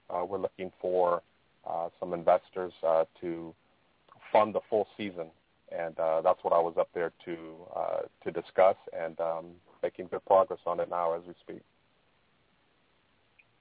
uh, 0.09 0.25
we're 0.25 0.37
looking 0.37 0.69
for 0.81 1.21
uh, 1.65 1.87
some 1.97 2.13
investors 2.13 2.73
uh, 2.85 3.05
to 3.21 3.53
fund 4.33 4.53
the 4.53 4.61
full 4.69 4.85
season 4.97 5.27
and 5.77 5.99
uh, 5.99 6.21
that's 6.21 6.43
what 6.43 6.53
I 6.53 6.59
was 6.59 6.75
up 6.79 6.89
there 6.93 7.11
to 7.25 7.37
uh, 7.75 7.99
to 8.23 8.31
discuss 8.31 8.75
and 8.97 9.19
um, 9.19 9.45
making 9.83 10.07
good 10.07 10.23
progress 10.25 10.59
on 10.65 10.79
it 10.79 10.89
now 10.89 11.13
as 11.13 11.21
we 11.27 11.33
speak. 11.41 11.61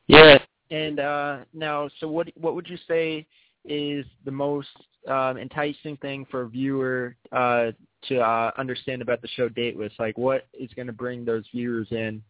Yeah, 0.06 0.38
and 0.70 1.00
uh, 1.00 1.38
now, 1.54 1.88
so 2.00 2.08
what 2.08 2.28
what 2.36 2.54
would 2.54 2.68
you 2.68 2.78
say 2.88 3.26
is 3.64 4.04
the 4.24 4.30
most 4.30 4.68
um, 5.08 5.36
enticing 5.36 5.96
thing 5.98 6.26
for 6.30 6.42
a 6.42 6.48
viewer 6.48 7.16
uh, 7.32 7.70
to 8.08 8.20
uh, 8.20 8.50
understand 8.58 9.02
about 9.02 9.22
the 9.22 9.28
show 9.28 9.48
Dateless? 9.48 9.92
Like, 9.98 10.16
what 10.16 10.46
is 10.52 10.70
going 10.74 10.86
to 10.86 10.92
bring 10.92 11.24
those 11.24 11.44
viewers 11.52 11.88
in? 11.90 12.22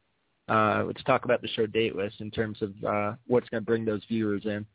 Uh, 0.49 0.85
let's 0.87 1.03
talk 1.05 1.25
about 1.25 1.43
the 1.43 1.49
show 1.49 1.67
Dateless 1.67 2.13
in 2.19 2.31
terms 2.31 2.61
of 2.61 2.73
uh, 2.85 3.15
what's 3.27 3.49
going 3.49 3.63
to 3.63 3.67
bring 3.67 3.85
those 3.85 4.03
viewers 4.09 4.43
in. 4.45 4.67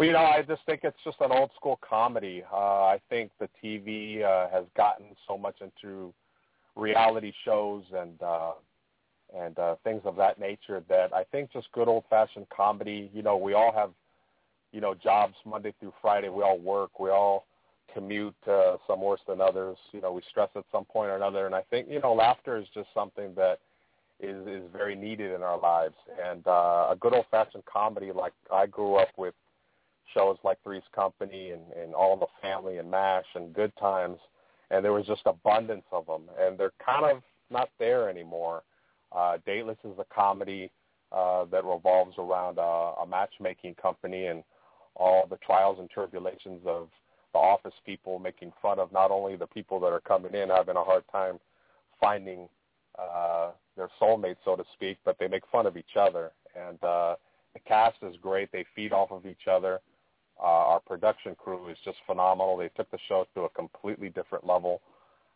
Well, 0.00 0.06
you 0.06 0.14
know, 0.14 0.20
I 0.20 0.40
just 0.40 0.62
think 0.64 0.80
it's 0.82 0.96
just 1.04 1.18
an 1.20 1.30
old 1.30 1.50
school 1.56 1.78
comedy. 1.86 2.42
Uh, 2.50 2.84
I 2.84 3.02
think 3.10 3.32
the 3.38 3.50
TV 3.62 4.24
uh, 4.24 4.48
has 4.50 4.64
gotten 4.74 5.08
so 5.28 5.36
much 5.36 5.56
into 5.60 6.14
reality 6.74 7.34
shows 7.44 7.82
and 7.94 8.22
uh, 8.22 8.52
and 9.36 9.58
uh, 9.58 9.74
things 9.84 10.00
of 10.06 10.16
that 10.16 10.40
nature 10.40 10.82
that 10.88 11.12
I 11.12 11.24
think 11.24 11.52
just 11.52 11.70
good 11.72 11.86
old 11.86 12.04
fashioned 12.08 12.46
comedy. 12.48 13.10
You 13.12 13.22
know, 13.22 13.36
we 13.36 13.52
all 13.52 13.74
have 13.74 13.90
you 14.72 14.80
know 14.80 14.94
jobs 14.94 15.34
Monday 15.44 15.74
through 15.78 15.92
Friday. 16.00 16.30
We 16.30 16.44
all 16.44 16.58
work. 16.58 16.98
We 16.98 17.10
all 17.10 17.44
commute. 17.92 18.34
Uh, 18.48 18.78
some 18.86 19.02
worse 19.02 19.20
than 19.28 19.42
others. 19.42 19.76
You 19.92 20.00
know, 20.00 20.12
we 20.12 20.22
stress 20.30 20.48
at 20.56 20.64
some 20.72 20.86
point 20.86 21.10
or 21.10 21.16
another. 21.16 21.44
And 21.44 21.54
I 21.54 21.60
think 21.68 21.88
you 21.90 22.00
know, 22.00 22.14
laughter 22.14 22.56
is 22.56 22.64
just 22.72 22.88
something 22.94 23.34
that 23.34 23.58
is 24.18 24.46
is 24.46 24.62
very 24.72 24.96
needed 24.96 25.30
in 25.34 25.42
our 25.42 25.60
lives. 25.60 25.96
And 26.26 26.46
uh, 26.46 26.88
a 26.90 26.96
good 26.98 27.12
old 27.12 27.26
fashioned 27.30 27.66
comedy 27.66 28.12
like 28.12 28.32
I 28.50 28.64
grew 28.64 28.94
up 28.94 29.08
with 29.18 29.34
shows 30.14 30.36
like 30.44 30.58
Three's 30.62 30.82
Company 30.94 31.50
and, 31.50 31.62
and 31.80 31.94
All 31.94 32.14
in 32.14 32.20
the 32.20 32.26
Family 32.42 32.78
and 32.78 32.90
MASH 32.90 33.26
and 33.34 33.52
Good 33.54 33.72
Times, 33.78 34.18
and 34.70 34.84
there 34.84 34.92
was 34.92 35.06
just 35.06 35.22
abundance 35.26 35.84
of 35.92 36.06
them, 36.06 36.22
and 36.38 36.58
they're 36.58 36.72
kind 36.84 37.04
of 37.04 37.22
not 37.50 37.68
there 37.78 38.08
anymore. 38.08 38.62
Uh, 39.12 39.38
Dateless 39.44 39.78
is 39.84 39.98
a 39.98 40.14
comedy 40.14 40.70
uh, 41.12 41.44
that 41.46 41.64
revolves 41.64 42.14
around 42.18 42.58
a, 42.58 43.02
a 43.02 43.06
matchmaking 43.08 43.74
company, 43.74 44.26
and 44.26 44.44
all 44.96 45.26
the 45.28 45.36
trials 45.38 45.78
and 45.78 45.90
tribulations 45.90 46.60
of 46.66 46.88
the 47.32 47.38
office 47.38 47.74
people 47.86 48.18
making 48.18 48.52
fun 48.60 48.78
of 48.78 48.92
not 48.92 49.10
only 49.10 49.36
the 49.36 49.46
people 49.46 49.78
that 49.80 49.92
are 49.92 50.00
coming 50.00 50.34
in 50.34 50.48
having 50.48 50.76
a 50.76 50.82
hard 50.82 51.04
time 51.12 51.38
finding 52.00 52.48
uh, 52.98 53.50
their 53.76 53.88
soulmate, 54.00 54.36
so 54.44 54.56
to 54.56 54.64
speak, 54.74 54.98
but 55.04 55.16
they 55.18 55.28
make 55.28 55.42
fun 55.50 55.66
of 55.66 55.76
each 55.76 55.96
other. 55.98 56.32
And 56.56 56.82
uh, 56.82 57.14
the 57.54 57.60
cast 57.60 57.96
is 58.02 58.16
great. 58.20 58.50
They 58.52 58.64
feed 58.74 58.92
off 58.92 59.10
of 59.12 59.26
each 59.26 59.46
other. 59.50 59.80
Uh, 60.42 60.46
our 60.46 60.80
production 60.80 61.34
crew 61.34 61.68
is 61.68 61.76
just 61.84 61.98
phenomenal. 62.06 62.56
They 62.56 62.68
took 62.68 62.90
the 62.90 62.98
show 63.08 63.26
to 63.34 63.42
a 63.42 63.48
completely 63.50 64.08
different 64.08 64.46
level, 64.46 64.80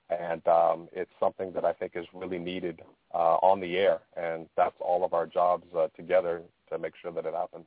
and 0.08 0.46
um, 0.48 0.88
it's 0.92 1.10
something 1.20 1.52
that 1.52 1.64
I 1.64 1.72
think 1.74 1.92
is 1.94 2.06
really 2.14 2.38
needed 2.38 2.80
uh, 3.14 3.36
on 3.42 3.60
the 3.60 3.76
air. 3.76 4.00
And 4.16 4.46
that's 4.56 4.76
all 4.80 5.04
of 5.04 5.12
our 5.12 5.26
jobs 5.26 5.66
uh, 5.76 5.88
together 5.96 6.42
to 6.70 6.78
make 6.78 6.94
sure 7.02 7.12
that 7.12 7.26
it 7.26 7.34
happens. 7.34 7.66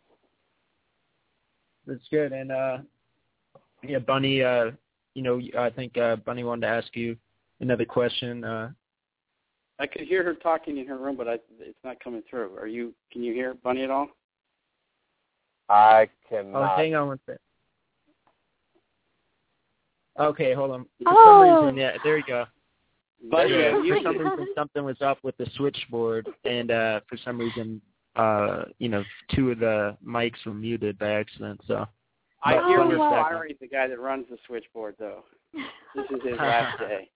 That's 1.86 2.02
good. 2.10 2.34
And 2.34 2.52
uh, 2.52 2.78
yeah, 3.84 4.00
Bunny, 4.00 4.42
uh, 4.42 4.72
you 5.14 5.22
know, 5.22 5.40
I 5.58 5.70
think 5.70 5.98
uh, 5.98 6.18
Bunny 6.18 6.44
wanted 6.44 6.62
to 6.62 6.74
ask 6.74 6.96
you 6.96 7.16
another 7.60 7.86
question. 7.86 8.44
Uh, 8.44 8.72
I 9.80 9.86
could 9.86 10.02
hear 10.02 10.24
her 10.24 10.34
talking 10.34 10.78
in 10.78 10.88
her 10.88 10.98
room, 10.98 11.16
but 11.16 11.28
I, 11.28 11.34
it's 11.60 11.78
not 11.84 12.04
coming 12.04 12.24
through. 12.30 12.56
Are 12.58 12.68
you? 12.68 12.94
Can 13.12 13.24
you 13.24 13.34
hear 13.34 13.54
Bunny 13.54 13.84
at 13.84 13.92
all? 13.92 14.08
I 15.70 16.10
cannot. 16.30 16.74
Oh, 16.74 16.76
hang 16.78 16.96
on 16.96 17.08
one 17.10 17.20
second. 17.26 17.40
Okay, 20.20 20.54
hold 20.54 20.72
on. 20.72 20.84
For 21.04 21.10
Oh. 21.14 21.26
some 21.26 21.66
reason, 21.66 21.78
yeah, 21.78 21.98
there 22.04 22.18
you 22.18 22.24
go. 22.26 22.46
But 23.30 23.50
yeah, 23.50 23.78
you, 23.82 23.96
for 23.96 24.02
some 24.04 24.18
reason 24.18 24.48
something 24.56 24.84
was 24.84 25.02
up 25.02 25.18
with 25.24 25.36
the 25.38 25.48
switchboard, 25.56 26.28
and 26.46 26.72
uh 26.72 27.02
for 27.10 27.18
some 27.18 27.38
reason, 27.40 27.82
uh, 28.16 28.66
you 28.80 28.90
know, 28.90 29.04
two 29.36 29.52
of 29.52 29.60
the 29.60 29.98
mics 30.06 30.44
were 30.46 30.54
muted 30.54 30.98
by 31.00 31.12
accident. 31.12 31.60
So 31.68 31.88
I 32.44 32.56
But 32.56 32.68
hear 32.68 32.80
Oh, 32.82 32.88
Mr. 32.90 32.98
wow. 33.00 33.42
The 33.60 33.68
guy 33.68 33.88
that 33.88 34.00
runs 34.00 34.28
the 34.30 34.38
switchboard, 34.46 34.96
though. 35.00 35.24
This 35.96 36.06
is 36.12 36.22
his 36.24 36.38
last 36.38 36.78
day. 36.80 37.10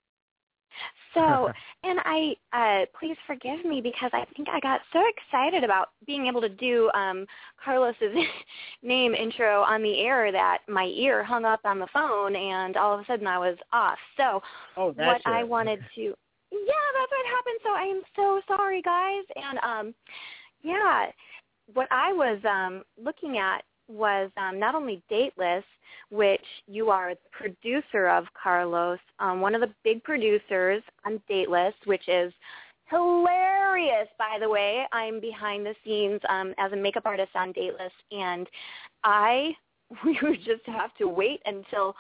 So, 1.14 1.52
and 1.84 2.00
I, 2.06 2.36
uh, 2.54 2.86
please 3.00 3.18
forgive 3.28 3.66
me 3.66 3.82
because 3.82 4.12
I 4.14 4.26
think 4.36 4.50
I 4.50 4.60
got 4.60 4.82
so 4.94 5.02
excited 5.08 5.64
about 5.64 5.90
being 6.06 6.28
able 6.28 6.42
to 6.42 6.50
do 6.50 6.90
um, 6.94 7.26
Carlos's 7.64 8.16
name 8.84 9.14
intro 9.14 9.62
on 9.62 9.82
the 9.84 10.00
air 10.00 10.32
that 10.32 10.60
my 10.68 10.86
ear 10.86 11.24
hung 11.24 11.46
up 11.46 11.62
on 11.66 11.80
the 11.80 11.88
phone, 11.94 12.36
and 12.36 12.78
all 12.78 12.94
of 12.94 13.02
a 13.02 13.06
sudden 13.06 13.28
I 13.28 13.38
was 13.38 13.58
off. 13.74 14.00
So, 14.18 14.42
oh, 14.78 14.94
what 14.94 15.22
I 15.26 15.44
wanted 15.44 15.80
to, 15.96 16.02
yeah, 16.02 16.88
that's 16.98 17.12
what 17.12 17.26
happened. 17.28 17.60
So 17.64 17.70
I 17.72 17.84
am 17.84 18.02
so 18.16 18.42
sorry, 18.48 18.82
guys. 18.82 19.24
And 19.36 19.60
um, 19.60 19.96
yeah, 20.64 21.08
what 21.74 21.88
I 21.92 22.12
was 22.14 22.40
um 22.46 22.84
looking 23.02 23.38
at 23.38 23.64
was 23.88 24.32
um, 24.38 24.60
not 24.60 24.76
only 24.76 25.02
Dateless, 25.10 25.64
which 26.10 26.46
you 26.68 26.90
are 26.90 27.14
the 27.14 27.30
producer 27.32 28.08
of, 28.08 28.26
Carlos, 28.42 29.00
um, 29.20 29.42
one 29.42 29.56
of 29.56 29.62
the 29.62 29.74
big 29.84 30.04
producers 30.04 30.84
on 31.06 31.22
Dateless, 31.28 31.74
which 31.86 32.08
is 32.08 32.34
hilarious, 32.90 34.08
by 34.18 34.38
the 34.40 34.50
way. 34.50 34.84
I'm 34.92 35.20
behind 35.20 35.66
the 35.66 35.76
scenes 35.84 36.20
um, 36.30 36.54
as 36.58 36.72
a 36.74 36.76
makeup 36.76 37.06
artist 37.06 37.32
on 37.36 37.52
Dateless, 37.54 37.94
and 38.12 38.48
I 39.04 39.56
we 40.06 40.18
would 40.22 40.40
just 40.44 40.66
have 40.66 40.96
to 40.98 41.08
wait 41.08 41.42
until 41.46 41.96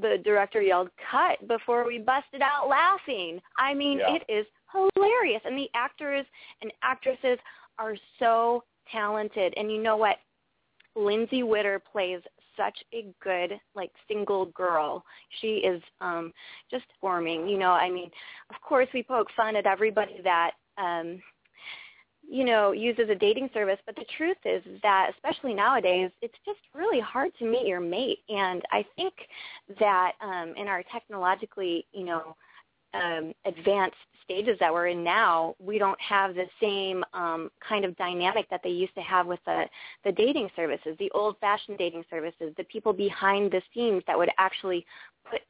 the 0.00 0.18
director 0.24 0.60
yelled 0.60 0.90
cut 1.10 1.46
before 1.48 1.86
we 1.86 1.98
busted 1.98 2.42
out 2.42 2.68
laughing. 2.68 3.40
I 3.58 3.74
mean, 3.74 3.98
Yeah. 3.98 4.16
it 4.16 4.24
is 4.28 4.46
hilarious, 4.72 5.40
and 5.44 5.56
the 5.56 5.70
actors 5.74 6.26
and 6.62 6.72
actresses 6.82 7.38
are 7.78 7.96
so 8.18 8.62
talented. 8.90 9.54
And 9.56 9.70
you 9.70 9.82
know 9.82 9.96
what? 9.96 10.16
Lindsay 10.96 11.42
Witter 11.42 11.78
plays 11.78 12.20
such 12.56 12.78
a 12.94 13.06
good 13.22 13.52
like 13.74 13.92
single 14.08 14.46
girl. 14.46 15.04
She 15.40 15.56
is 15.56 15.82
um 16.00 16.32
just 16.70 16.86
forming, 17.00 17.46
you 17.46 17.58
know, 17.58 17.72
I 17.72 17.90
mean, 17.90 18.10
of 18.50 18.56
course 18.62 18.88
we 18.94 19.02
poke 19.02 19.28
fun 19.36 19.56
at 19.56 19.66
everybody 19.66 20.20
that 20.24 20.52
um 20.78 21.20
you 22.28 22.44
know, 22.44 22.72
uses 22.72 23.08
a 23.08 23.14
dating 23.14 23.48
service, 23.54 23.78
but 23.86 23.94
the 23.94 24.04
truth 24.16 24.38
is, 24.44 24.60
that 24.82 25.10
especially 25.14 25.54
nowadays, 25.54 26.10
it's 26.22 26.34
just 26.44 26.58
really 26.74 26.98
hard 26.98 27.30
to 27.38 27.44
meet 27.44 27.68
your 27.68 27.78
mate. 27.78 28.18
And 28.28 28.62
I 28.72 28.84
think 28.96 29.14
that 29.78 30.12
um 30.20 30.54
in 30.56 30.66
our 30.66 30.82
technologically, 30.92 31.86
you 31.92 32.04
know, 32.04 32.34
um 33.02 33.32
advanced 33.44 33.96
stages 34.24 34.56
that 34.58 34.72
we're 34.74 34.88
in 34.88 35.04
now, 35.04 35.54
we 35.60 35.78
don't 35.78 36.00
have 36.00 36.34
the 36.34 36.46
same 36.60 37.04
um, 37.14 37.48
kind 37.66 37.84
of 37.84 37.96
dynamic 37.96 38.44
that 38.50 38.60
they 38.64 38.70
used 38.70 38.94
to 38.96 39.00
have 39.00 39.24
with 39.32 39.38
the, 39.46 39.64
the 40.04 40.10
dating 40.10 40.48
services, 40.56 40.96
the 40.98 41.10
old-fashioned 41.12 41.78
dating 41.78 42.04
services, 42.10 42.52
the 42.56 42.64
people 42.64 42.92
behind 42.92 43.52
the 43.52 43.62
scenes 43.72 44.02
that 44.08 44.18
would 44.18 44.30
actually 44.36 44.84
put 45.30 45.42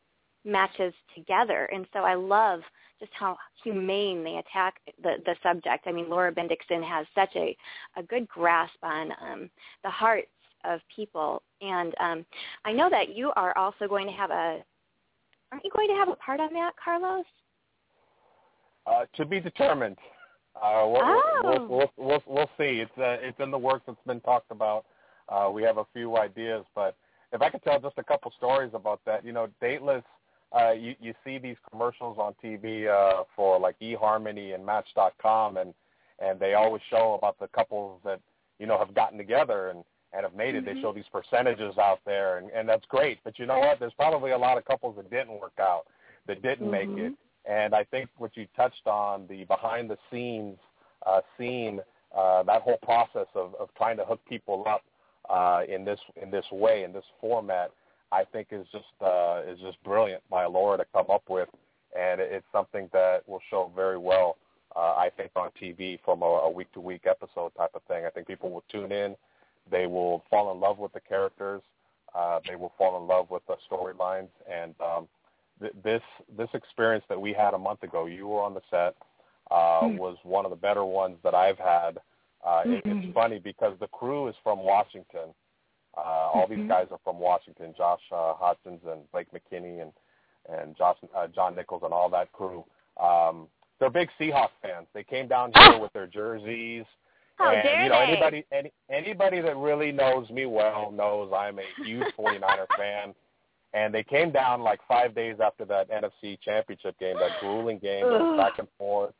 matches 0.44 0.92
together. 1.14 1.60
And 1.72 1.86
so 1.94 2.00
I 2.00 2.16
love 2.16 2.60
just 3.00 3.12
how 3.14 3.38
humane 3.64 4.22
they 4.22 4.36
attack 4.36 4.74
the, 5.02 5.14
the 5.24 5.36
subject. 5.42 5.86
I 5.86 5.92
mean, 5.92 6.10
Laura 6.10 6.30
Bendixson 6.30 6.84
has 6.84 7.06
such 7.14 7.34
a, 7.34 7.56
a 7.96 8.02
good 8.02 8.28
grasp 8.28 8.76
on 8.82 9.12
um, 9.22 9.50
the 9.84 9.90
hearts 9.90 10.28
of 10.64 10.80
people. 10.94 11.42
And 11.62 11.94
um, 11.98 12.26
I 12.66 12.72
know 12.72 12.90
that 12.90 13.16
you 13.16 13.32
are 13.36 13.56
also 13.56 13.88
going 13.88 14.06
to 14.06 14.12
have 14.12 14.30
a, 14.30 14.62
aren't 15.52 15.64
you 15.64 15.70
going 15.74 15.88
to 15.88 15.94
have 15.94 16.08
a 16.08 16.16
part 16.16 16.40
on 16.40 16.52
that, 16.52 16.72
Carlos? 16.82 17.24
Uh, 18.86 19.04
to 19.16 19.24
be 19.24 19.40
determined. 19.40 19.96
Uh, 20.56 20.84
we'll, 20.86 21.02
Oh. 21.02 21.40
we'll, 21.44 21.68
we'll, 21.68 21.92
we'll, 21.96 22.22
we'll 22.26 22.50
see. 22.56 22.80
It's 22.80 22.98
uh, 22.98 23.16
it's 23.20 23.38
in 23.40 23.50
the 23.50 23.58
works. 23.58 23.84
It's 23.88 23.98
been 24.06 24.20
talked 24.20 24.50
about. 24.50 24.86
Uh, 25.28 25.50
we 25.52 25.62
have 25.64 25.78
a 25.78 25.84
few 25.92 26.16
ideas, 26.16 26.64
but 26.74 26.96
if 27.32 27.42
I 27.42 27.50
could 27.50 27.62
tell 27.64 27.80
just 27.80 27.98
a 27.98 28.04
couple 28.04 28.32
stories 28.38 28.70
about 28.74 29.00
that, 29.06 29.24
you 29.24 29.32
know, 29.32 29.48
dateless. 29.60 30.04
Uh, 30.56 30.70
you 30.70 30.94
you 31.00 31.12
see 31.24 31.38
these 31.38 31.56
commercials 31.68 32.16
on 32.18 32.32
TV 32.42 32.86
uh, 32.88 33.24
for 33.34 33.58
like 33.58 33.76
eHarmony 33.80 34.54
and 34.54 34.64
Match.com, 34.64 35.56
and 35.56 35.74
and 36.20 36.38
they 36.38 36.54
always 36.54 36.80
show 36.88 37.14
about 37.14 37.36
the 37.40 37.48
couples 37.48 38.00
that 38.04 38.20
you 38.60 38.66
know 38.66 38.78
have 38.78 38.94
gotten 38.94 39.18
together 39.18 39.70
and 39.70 39.84
and 40.16 40.24
have 40.24 40.34
made 40.34 40.54
it. 40.54 40.64
They 40.64 40.80
show 40.80 40.92
these 40.92 41.04
percentages 41.12 41.76
out 41.78 42.00
there, 42.06 42.38
and 42.38 42.50
and 42.50 42.68
that's 42.68 42.84
great. 42.88 43.18
But 43.22 43.38
you 43.38 43.46
know 43.46 43.58
what? 43.58 43.78
There's 43.78 43.92
probably 43.94 44.30
a 44.30 44.38
lot 44.38 44.56
of 44.56 44.64
couples 44.64 44.96
that 44.96 45.10
didn't 45.10 45.38
work 45.38 45.58
out, 45.60 45.82
that 46.26 46.42
didn't 46.42 46.70
make 46.70 46.88
it. 46.90 47.12
And 47.44 47.74
I 47.74 47.84
think 47.84 48.08
what 48.16 48.36
you 48.36 48.46
touched 48.56 48.86
on, 48.86 49.26
the 49.28 49.44
behind 49.44 49.90
the 49.90 49.98
scenes 50.10 50.58
uh, 51.06 51.20
scene, 51.38 51.80
uh, 52.16 52.42
that 52.44 52.62
whole 52.62 52.78
process 52.82 53.26
of, 53.34 53.54
of 53.60 53.68
trying 53.76 53.96
to 53.98 54.04
hook 54.04 54.20
people 54.28 54.64
up 54.66 54.82
uh, 55.28 55.62
in 55.68 55.84
this 55.84 56.00
in 56.20 56.30
this 56.30 56.44
way, 56.50 56.84
in 56.84 56.92
this 56.92 57.04
format, 57.20 57.70
I 58.10 58.24
think 58.24 58.48
is 58.50 58.66
just 58.72 58.84
uh, 59.04 59.42
is 59.46 59.58
just 59.60 59.82
brilliant 59.84 60.22
by 60.30 60.46
Laura 60.46 60.78
to 60.78 60.86
come 60.92 61.06
up 61.10 61.24
with, 61.28 61.48
and 61.98 62.20
it's 62.20 62.46
something 62.52 62.88
that 62.92 63.28
will 63.28 63.42
show 63.50 63.70
very 63.76 63.98
well. 63.98 64.38
Uh, 64.74 64.94
I 64.94 65.10
think 65.16 65.30
on 65.36 65.50
TV 65.60 65.98
from 66.04 66.22
a, 66.22 66.26
a 66.26 66.50
week 66.50 66.70
to 66.72 66.80
week 66.80 67.06
episode 67.08 67.52
type 67.56 67.70
of 67.74 67.82
thing. 67.84 68.04
I 68.04 68.10
think 68.10 68.26
people 68.26 68.50
will 68.50 68.64
tune 68.70 68.92
in, 68.92 69.16
they 69.70 69.86
will 69.86 70.24
fall 70.30 70.52
in 70.52 70.60
love 70.60 70.78
with 70.78 70.92
the 70.92 71.00
characters, 71.00 71.62
uh, 72.14 72.40
they 72.48 72.56
will 72.56 72.72
fall 72.78 73.00
in 73.00 73.06
love 73.06 73.30
with 73.30 73.42
the 73.46 73.56
storylines, 73.70 74.28
and 74.50 74.74
um, 74.80 75.08
th- 75.60 75.72
this 75.82 76.02
this 76.36 76.48
experience 76.54 77.04
that 77.08 77.20
we 77.20 77.32
had 77.32 77.54
a 77.54 77.58
month 77.58 77.82
ago, 77.82 78.06
you 78.06 78.26
were 78.28 78.42
on 78.42 78.54
the 78.54 78.62
set, 78.70 78.94
uh, 79.50 79.86
Hmm. 79.88 79.96
was 79.96 80.16
one 80.22 80.44
of 80.44 80.50
the 80.50 80.56
better 80.56 80.84
ones 80.84 81.18
that 81.22 81.34
I've 81.34 81.58
had. 81.58 81.98
Uh, 82.44 82.62
it, 82.64 82.84
Mhm. 82.84 83.04
it's 83.04 83.14
funny 83.14 83.38
because 83.38 83.78
the 83.78 83.88
crew 83.88 84.28
is 84.28 84.36
from 84.42 84.60
Washington. 84.60 85.34
Uh, 85.96 86.30
all 86.32 86.46
these 86.46 86.58
Mhm. 86.60 86.68
guys 86.68 86.88
are 86.90 86.98
from 86.98 87.18
Washington. 87.18 87.74
Josh 87.74 88.02
uh, 88.12 88.34
Hodgins 88.34 88.84
and 88.86 89.10
Blake 89.12 89.30
McKinney 89.32 89.80
and 89.82 89.92
and 90.48 90.76
Josh, 90.76 90.96
uh, 91.14 91.26
John 91.26 91.56
Nichols 91.56 91.82
and 91.82 91.92
all 91.92 92.08
that 92.10 92.30
crew. 92.32 92.64
Um, 92.98 93.48
they're 93.78 93.90
big 93.90 94.10
Seahawks 94.18 94.50
fans. 94.62 94.86
They 94.92 95.02
came 95.02 95.26
down 95.26 95.52
here 95.56 95.78
with 95.78 95.92
their 95.92 96.06
jerseys. 96.06 96.86
How 97.36 97.52
and 97.52 97.62
dare 97.62 97.82
you 97.84 97.88
know 97.90 97.98
they? 97.98 98.12
anybody 98.12 98.44
any, 98.52 98.72
anybody 98.90 99.40
that 99.40 99.56
really 99.56 99.92
knows 99.92 100.28
me 100.30 100.46
well 100.46 100.90
knows 100.90 101.30
I'm 101.36 101.58
a 101.58 101.84
huge 101.84 102.06
49er 102.18 102.66
fan. 102.78 103.14
And 103.74 103.92
they 103.92 104.02
came 104.02 104.30
down 104.32 104.62
like 104.62 104.80
five 104.88 105.14
days 105.14 105.36
after 105.44 105.64
that 105.66 105.90
NFC 105.90 106.38
Championship 106.40 106.98
game, 106.98 107.16
that 107.18 107.32
grueling 107.40 107.78
game, 107.78 108.08
that 108.08 108.36
back 108.38 108.58
and 108.58 108.68
forth. 108.78 109.12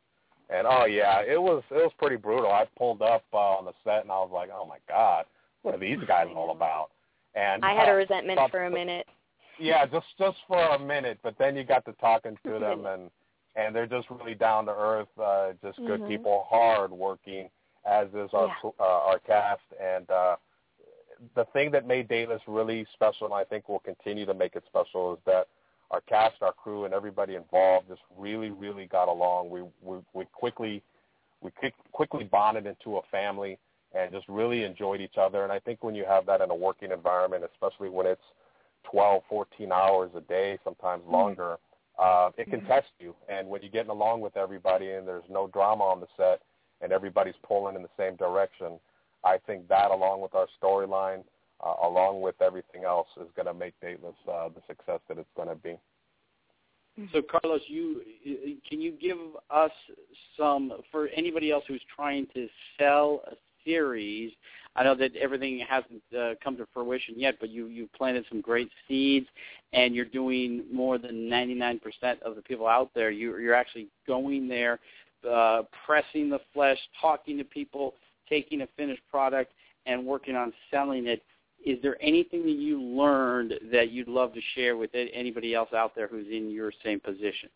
And 0.49 0.67
oh 0.67 0.87
yeah, 0.87 1.21
it 1.21 1.41
was 1.41 1.63
it 1.71 1.75
was 1.75 1.93
pretty 1.99 2.17
brutal. 2.17 2.51
I 2.51 2.67
pulled 2.79 3.03
up 3.03 3.25
uh, 3.35 3.37
on 3.37 3.65
the 3.67 3.73
set 3.85 4.03
and 4.03 4.11
I 4.11 4.19
was 4.19 4.31
like, 4.33 4.49
oh 4.55 4.65
my 4.65 4.79
god, 4.89 5.25
what 5.63 5.75
are 5.75 5.79
these 5.79 5.99
guys 6.07 6.29
all 6.35 6.53
about? 6.53 6.89
And 7.35 7.65
I 7.65 7.75
had 7.75 7.89
a 7.89 7.93
uh, 7.93 7.97
resentment 7.97 8.39
but- 8.39 8.51
for 8.51 8.65
a 8.65 8.71
minute. 8.71 9.07
yeah, 9.59 9.85
just 9.87 10.07
just 10.19 10.39
for 10.49 10.59
a 10.59 10.79
minute, 10.79 11.19
but 11.23 11.35
then 11.39 11.55
you 11.57 11.65
got 11.65 11.85
to 11.87 11.93
talking 11.95 12.39
to 12.47 12.59
them, 12.59 12.87
and 12.93 13.11
and 13.57 13.75
they're 13.75 13.87
just 13.87 14.09
really 14.09 14.35
down 14.35 14.65
to 14.67 14.73
earth, 14.73 15.09
uh, 15.23 15.49
just 15.63 15.79
good 15.79 16.01
Mhm. 16.01 16.09
people, 16.09 16.47
hard 16.49 16.91
working, 16.93 17.49
as 17.87 18.09
is 18.09 18.31
our 18.33 18.49
Yeah. 18.49 18.71
uh, 18.81 18.85
our 18.85 19.19
cast. 19.21 19.63
And 19.81 20.11
uh, 20.11 20.37
the 21.35 21.45
thing 21.47 21.71
that 21.71 21.87
made 21.87 22.09
Davis 22.09 22.43
really 22.47 22.87
special, 22.95 23.27
and 23.27 23.35
I 23.35 23.45
think 23.45 23.69
will 23.69 23.79
continue 23.81 24.27
to 24.27 24.35
make 24.35 24.57
it 24.57 24.65
special, 24.67 25.15
is 25.15 25.21
that 25.25 25.49
our 25.91 26.01
cast, 26.03 26.43
our 26.43 26.53
crew, 26.53 26.85
and 26.85 26.93
everybody 26.93 27.37
involved 27.37 27.89
just 27.89 28.03
really, 28.17 28.51
really 28.51 28.87
got 28.87 29.09
along. 29.09 29.51
We 29.51 29.63
we, 29.83 29.99
we 30.13 30.25
quickly 30.33 30.83
we 31.41 31.51
quickly 31.93 32.25
bonded 32.25 32.67
into 32.67 32.97
a 32.97 33.03
family, 33.11 33.59
and 33.95 34.13
just 34.13 34.29
really 34.29 34.65
enjoyed 34.65 35.01
each 35.01 35.17
other. 35.19 35.45
And 35.45 35.53
I 35.53 35.59
think 35.59 35.83
when 35.83 35.95
you 35.95 36.05
have 36.05 36.27
that 36.27 36.41
in 36.41 36.51
a 36.51 36.55
working 36.55 36.91
environment, 36.91 37.45
especially 37.53 37.89
when 37.89 38.07
it's 38.07 38.23
12, 38.91 39.23
14 39.29 39.73
hours 39.73 40.11
a 40.17 40.21
day, 40.23 40.59
sometimes 40.65 41.03
mm-hmm. 41.03 41.13
longer, 41.13 41.57
uh, 41.99 42.31
it 42.37 42.51
can 42.51 42.61
mm-hmm. 42.61 42.69
test 42.69 42.89
you. 42.99 43.15
And 43.29 43.49
when 43.49 43.63
you're 43.63 43.71
getting 43.71 43.91
along 43.91 44.21
with 44.21 44.37
everybody 44.37 44.91
and 44.91 45.07
there's 45.07 45.25
no 45.31 45.49
drama 45.49 45.85
on 45.85 46.01
the 46.01 46.07
set 46.17 46.43
and 46.81 46.93
everybody's 46.93 47.35
pulling 47.47 47.77
in 47.77 47.83
the 47.83 47.89
same 47.99 48.17
direction, 48.17 48.79
I 49.25 49.39
think 49.47 49.69
that 49.69 49.91
along 49.91 50.21
with 50.21 50.35
our 50.35 50.47
storyline, 50.63 51.25
uh, 51.65 51.75
along 51.83 52.21
with 52.21 52.41
everything 52.43 52.85
else, 52.85 53.09
is 53.21 53.29
going 53.35 53.47
to 53.47 53.55
make 53.55 53.75
Dateless 53.81 54.15
uh, 54.31 54.49
the 54.49 54.61
success 54.67 55.01
that 55.09 55.19
it's 55.19 55.29
going 55.37 55.49
to 55.49 55.55
be. 55.55 55.77
So 57.13 57.21
Carlos, 57.21 57.61
you 57.67 58.01
can 58.67 58.81
you 58.81 58.93
give 58.93 59.19
us 59.51 59.71
some 60.39 60.73
for 60.91 61.09
anybody 61.09 61.51
else 61.51 61.65
who's 61.69 61.83
trying 61.95 62.27
to 62.35 62.49
sell 62.79 63.21
a 63.31 63.35
series. 63.67 64.33
I 64.77 64.85
know 64.85 64.95
that 64.95 65.15
everything 65.17 65.63
hasn't 65.69 66.03
uh, 66.19 66.35
come 66.43 66.57
to 66.57 66.67
fruition 66.73 67.15
yet, 67.19 67.37
but 67.39 67.51
you 67.51 67.67
you 67.67 67.89
planted 67.95 68.25
some 68.31 68.41
great 68.41 68.71
seeds, 68.89 69.27
and 69.75 69.95
you're 69.95 70.07
doing 70.07 70.65
more 70.73 70.97
than 70.97 71.29
99% 71.29 71.81
of 72.23 72.35
the 72.35 72.43
people 72.43 72.67
out 72.67 72.91
there. 72.95 73.11
You, 73.11 73.37
you're 73.39 73.55
actually 73.55 73.89
going 74.07 74.49
there, 74.49 74.79
uh, 75.27 75.63
pressing 75.85 76.31
the 76.31 76.41
flesh, 76.55 76.79
talking 77.01 77.39
to 77.39 77.45
people, 77.45 77.95
taking 78.29 78.63
a 78.63 78.69
finished 78.77 79.03
product, 79.11 79.53
and 79.87 80.05
working 80.05 80.37
on 80.37 80.53
selling 80.71 81.07
it 81.07 81.23
is 81.65 81.79
there 81.83 81.97
anything 82.01 82.43
that 82.43 82.53
you 82.53 82.81
learned 82.81 83.55
that 83.73 83.91
you'd 83.91 84.09
love 84.09 84.33
to 84.35 84.41
share 84.55 84.77
with 84.77 84.91
anybody 84.95 85.55
else 85.55 85.73
out 85.73 85.95
there 85.97 86.07
who's 86.07 86.27
in 86.31 86.51
your 86.51 86.73
same 86.85 87.01
position? 87.01 87.49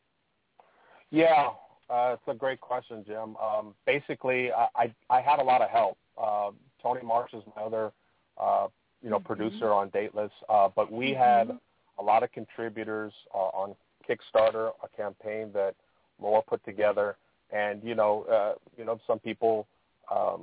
Yeah, 1.11 1.51
uh, 1.89 2.15
it's 2.15 2.23
a 2.27 2.35
great 2.35 2.61
question, 2.61 3.05
Jim. 3.07 3.37
Um, 3.37 3.75
basically, 3.87 4.51
I, 4.53 4.67
I, 4.75 4.95
I 5.11 5.21
had 5.21 5.39
a 5.39 5.45
lot 5.45 5.63
of 5.63 5.71
help. 5.71 5.97
Uh, 6.21 6.51
Tony 6.83 7.03
Marsh 7.03 7.33
is 7.35 7.43
my 7.57 7.63
other, 7.63 7.93
uh, 8.41 8.67
you 9.03 9.11
know, 9.11 9.19
mm-hmm. 9.19 9.27
producer 9.27 9.73
on 9.73 9.91
Dateless, 9.91 10.33
uh, 10.49 10.69
but 10.75 10.91
we 10.91 11.11
mm-hmm. 11.11 11.49
had 11.49 11.59
a 11.99 12.03
lot 12.03 12.23
of 12.25 12.33
contributors 12.33 13.13
uh, 13.35 13.39
on 13.39 13.77
Kickstarter, 14.09 14.73
a 14.83 14.97
campaign 14.97 15.51
that 15.53 15.75
Laura 16.21 16.43
put 16.43 16.65
together, 16.65 17.17
and 17.53 17.83
you 17.83 17.95
know, 17.95 18.25
uh, 18.25 18.55
you 18.77 18.85
know, 18.85 19.01
some 19.07 19.19
people 19.19 19.67
um, 20.11 20.43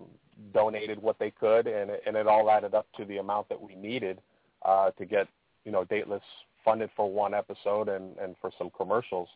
donated 0.54 1.02
what 1.02 1.18
they 1.20 1.32
could, 1.32 1.68
and 1.68 1.92
it, 1.92 2.04
and 2.06 2.16
it 2.16 2.28
all 2.28 2.50
added 2.50 2.74
up 2.74 2.88
to 2.98 3.06
the 3.06 3.18
amount 3.18 3.50
that 3.50 3.62
we 3.62 3.76
needed 3.76 4.20
uh, 4.66 4.92
to 4.92 5.06
get 5.06 5.28
you 5.66 5.72
know 5.72 5.84
Dateless 5.84 6.22
funded 6.64 6.90
for 6.96 7.12
one 7.12 7.34
episode 7.34 7.90
and 7.90 8.18
and 8.18 8.36
for 8.42 8.52
some 8.58 8.70
commercials. 8.76 9.30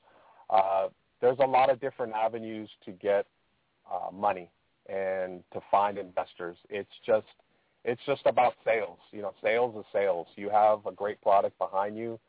Uh, 0.50 0.88
there's 1.22 1.40
a 1.40 1.48
lot 1.48 1.70
of 1.70 1.80
different 1.80 2.14
avenues 2.14 2.70
to 2.86 2.92
get 2.92 3.26
uh, 3.92 4.12
money 4.12 4.50
and 4.90 5.44
to 5.54 5.62
find 5.70 5.98
investors. 5.98 6.58
It's 6.70 6.90
just 7.06 7.28
it's 7.84 8.02
just 8.06 8.22
about 8.26 8.54
sales. 8.66 9.00
You 9.12 9.22
know, 9.22 9.34
sales 9.42 9.76
is 9.78 9.86
sales. 9.94 10.28
You 10.36 10.50
have 10.50 10.86
a 10.86 10.92
great 10.92 11.22
product 11.22 11.58
behind 11.58 11.98
you, 11.98 12.20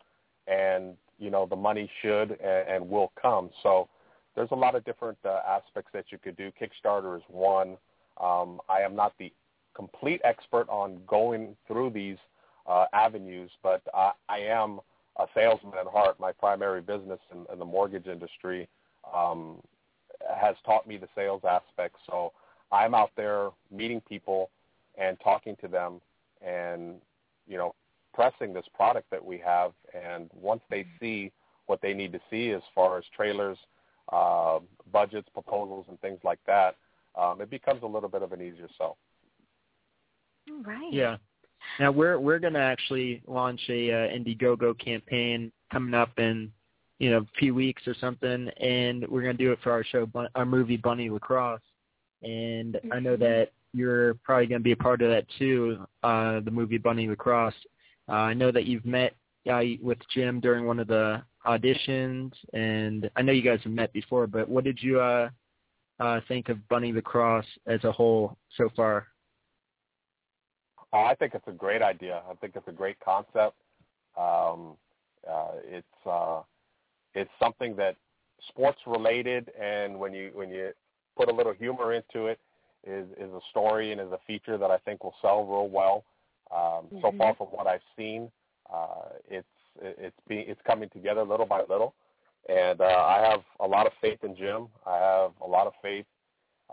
and 0.47 0.95
you 1.19 1.31
know 1.31 1.47
the 1.47 1.57
money 1.57 1.91
should 2.01 2.33
and, 2.41 2.69
and 2.69 2.89
will 2.89 3.13
come. 3.21 3.51
So 3.63 3.89
there's 4.35 4.51
a 4.53 4.57
lot 4.57 4.75
of 4.75 4.85
different 4.85 5.19
uh, 5.25 5.41
aspects 5.47 5.91
that 5.93 6.07
you 6.11 6.19
could 6.19 6.37
do. 6.37 6.51
Kickstarter 6.61 7.17
is 7.17 7.23
one. 7.29 7.77
Um, 8.21 8.61
I 8.69 8.81
am 8.81 8.95
not 8.95 9.13
the 9.19 9.33
complete 9.75 10.21
expert 10.25 10.69
on 10.69 11.01
going 11.07 11.57
through 11.67 11.91
these 11.91 12.19
uh, 12.67 12.87
avenues, 12.93 13.51
but 13.63 13.83
I, 13.95 14.13
I 14.29 14.39
am 14.39 14.81
a 15.19 15.27
salesman 15.35 15.75
at 15.79 15.87
heart. 15.87 16.19
My 16.19 16.33
primary 16.33 16.81
business 16.81 17.21
in, 17.33 17.45
in 17.53 17.59
the 17.59 17.65
mortgage 17.65 18.07
industry 18.07 18.69
um, 19.15 19.57
has 20.35 20.57
taught 20.65 20.87
me 20.87 20.97
the 20.97 21.09
sales 21.15 21.43
aspect. 21.49 21.97
So 22.07 22.33
I'm 22.71 22.95
out 22.95 23.11
there 23.17 23.51
meeting 23.71 24.01
people 24.09 24.51
and 24.97 25.19
talking 25.23 25.57
to 25.61 25.69
them 25.69 26.01
and, 26.41 26.95
you 27.47 27.57
know, 27.57 27.75
pressing 28.15 28.53
this 28.53 28.67
product 28.75 29.11
that 29.11 29.25
we 29.25 29.39
have. 29.39 29.73
And 29.95 30.31
once 30.35 30.63
they 30.71 30.87
see 31.01 31.33
what 31.67 31.81
they 31.83 31.95
need 31.95 32.13
to 32.13 32.21
see 32.31 32.51
as 32.51 32.63
far 32.75 32.99
as 32.99 33.05
trailers, 33.15 33.59
uh, 34.11 34.59
budgets, 34.93 35.29
proposals, 35.33 35.87
and 35.89 36.01
things 36.01 36.19
like 36.25 36.41
that, 36.47 36.77
um, 37.21 37.41
it 37.41 37.51
becomes 37.51 37.83
a 37.83 37.87
little 37.87 38.09
bit 38.09 38.23
of 38.23 38.33
an 38.33 38.41
easier 38.41 38.69
sell. 38.79 38.97
Right. 40.65 40.93
Yeah. 40.93 41.17
Now 41.79 41.93
we're 41.93 42.19
we're 42.19 42.39
going 42.39 42.55
to 42.55 42.61
actually 42.61 43.23
launch 43.27 43.61
a 43.69 43.91
uh, 43.91 44.09
Indiegogo 44.09 44.79
campaign 44.79 45.53
coming 45.71 45.95
up 45.95 46.19
in 46.19 46.51
you 46.99 47.11
know 47.11 47.19
a 47.19 47.39
few 47.39 47.55
weeks 47.55 47.83
or 47.87 47.95
something, 48.01 48.49
and 48.61 49.07
we're 49.09 49.23
going 49.23 49.37
to 49.37 49.45
do 49.45 49.53
it 49.53 49.59
for 49.63 49.73
our 49.73 49.85
show, 49.85 50.09
our 50.35 50.45
movie 50.45 50.77
Bunny 50.77 51.09
Lacrosse. 51.09 51.61
And 52.23 52.75
mm-hmm. 52.75 52.93
I 52.93 52.99
know 52.99 53.15
mm-hmm. 53.15 53.23
that 53.23 53.53
you're 53.73 54.15
probably 54.15 54.47
going 54.47 54.61
to 54.61 54.65
be 54.65 54.73
a 54.73 54.77
part 54.77 55.03
of 55.03 55.11
that 55.11 55.27
too, 55.39 55.79
uh, 56.03 56.41
the 56.41 56.51
movie 56.51 56.79
Bunny 56.79 57.09
Lacrosse. 57.09 57.55
Uh, 58.09 58.13
I 58.13 58.35
know 58.35 58.51
that 58.51 58.67
you've 58.67 58.85
met 58.85 59.15
uh, 59.51 59.61
with 59.81 59.99
Jim 60.15 60.41
during 60.41 60.67
one 60.67 60.79
of 60.79 60.87
the 60.87 61.23
auditions, 61.47 62.33
and 62.53 63.11
I 63.17 63.23
know 63.23 63.33
you 63.33 63.43
guys 63.43 63.61
have 63.65 63.73
met 63.73 63.93
before. 63.93 64.27
But 64.27 64.49
what 64.49 64.65
did 64.65 64.79
you 64.81 65.01
uh, 65.01 65.31
uh, 66.01 66.21
think 66.29 66.49
of 66.49 66.67
Bunny 66.69 66.93
Lacrosse 66.93 67.47
as 67.67 67.83
a 67.85 67.93
whole 67.93 68.37
so 68.57 68.69
far? 68.77 69.07
Oh, 70.93 71.05
I 71.05 71.15
think 71.15 71.35
it's 71.35 71.49
a 71.49 71.53
great 71.53 71.83
idea. 71.83 72.23
I 72.31 72.35
think 72.35 72.55
it's 72.55 72.69
a 72.69 72.73
great 72.73 72.99
concept. 73.01 73.57
Um, 74.19 74.77
uh, 75.29 75.53
it's 75.65 76.07
uh, 76.07 76.43
it's 77.15 77.31
something 77.41 77.75
that 77.77 77.97
sports 78.49 78.79
related, 78.87 79.51
and 79.61 79.99
when 79.99 80.13
you 80.13 80.31
when 80.35 80.51
you 80.51 80.73
put 81.17 81.31
a 81.31 81.35
little 81.35 81.53
humor 81.53 81.95
into 81.95 82.27
it, 82.27 82.39
is 82.87 83.07
is 83.19 83.33
a 83.33 83.41
story 83.51 83.93
and 83.93 84.01
is 84.01 84.13
a 84.13 84.19
feature 84.27 84.59
that 84.59 84.71
I 84.71 84.79
think 84.79 85.03
will 85.03 85.15
sell 85.23 85.45
real 85.45 85.69
well. 85.69 86.05
Um, 86.51 86.87
mm-hmm. 86.87 86.99
So 87.01 87.13
far, 87.17 87.35
from 87.37 87.47
what 87.49 87.67
I've 87.67 87.81
seen, 87.97 88.31
uh, 88.73 89.11
it's 89.29 89.47
it's 89.81 90.17
being 90.29 90.45
it's 90.49 90.61
coming 90.67 90.89
together 90.91 91.23
little 91.23 91.47
by 91.47 91.61
little. 91.69 91.95
And 92.49 92.81
uh, 92.81 92.85
I 92.85 93.25
have 93.31 93.41
a 93.61 93.67
lot 93.67 93.87
of 93.87 93.93
faith 94.01 94.19
in 94.25 94.35
Jim. 94.37 94.67
I 94.87 94.97
have 94.97 95.31
a 95.41 95.47
lot 95.47 95.67
of 95.67 95.75
faith 95.81 96.07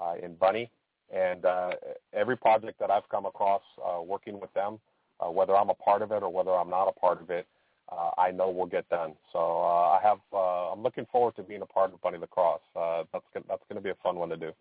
uh, 0.02 0.16
in 0.22 0.34
Bunny. 0.36 0.72
And 1.14 1.46
uh, 1.46 1.72
every 2.14 2.38
project 2.38 2.80
that 2.80 2.90
I've 2.92 3.08
come 3.10 3.26
across 3.26 3.62
uh, 3.84 4.02
working 4.02 4.40
with 4.40 4.54
them, 4.54 4.80
uh, 5.20 5.30
whether 5.30 5.56
I'm 5.56 5.70
a 5.70 5.76
part 5.76 6.02
of 6.02 6.12
it 6.12 6.24
or 6.24 6.30
whether 6.32 6.52
I'm 6.52 6.70
not 6.70 6.88
a 6.88 6.92
part 6.92 7.22
of 7.22 7.30
it, 7.30 7.46
uh, 7.92 8.12
I 8.18 8.32
know 8.32 8.50
will 8.50 8.68
get 8.68 8.88
done. 8.90 9.14
So 9.34 9.40
uh, 9.40 9.98
I 9.98 10.00
have, 10.04 10.20
uh, 10.32 10.72
I'm 10.72 10.84
looking 10.84 11.08
forward 11.12 11.36
to 11.38 11.44
being 11.44 11.62
a 11.62 11.66
part 11.66 11.94
of 11.94 12.02
Bunny 12.02 12.18
Lacrosse. 12.18 12.62
Uh, 12.76 13.04
that's 13.12 13.26
gonna, 13.34 13.46
that's 13.48 13.64
going 13.70 13.78
to 13.78 13.84
be 13.84 13.90
a 13.90 13.96
fun 14.04 14.16
one 14.16 14.30
to 14.30 14.38
do. 14.38 14.52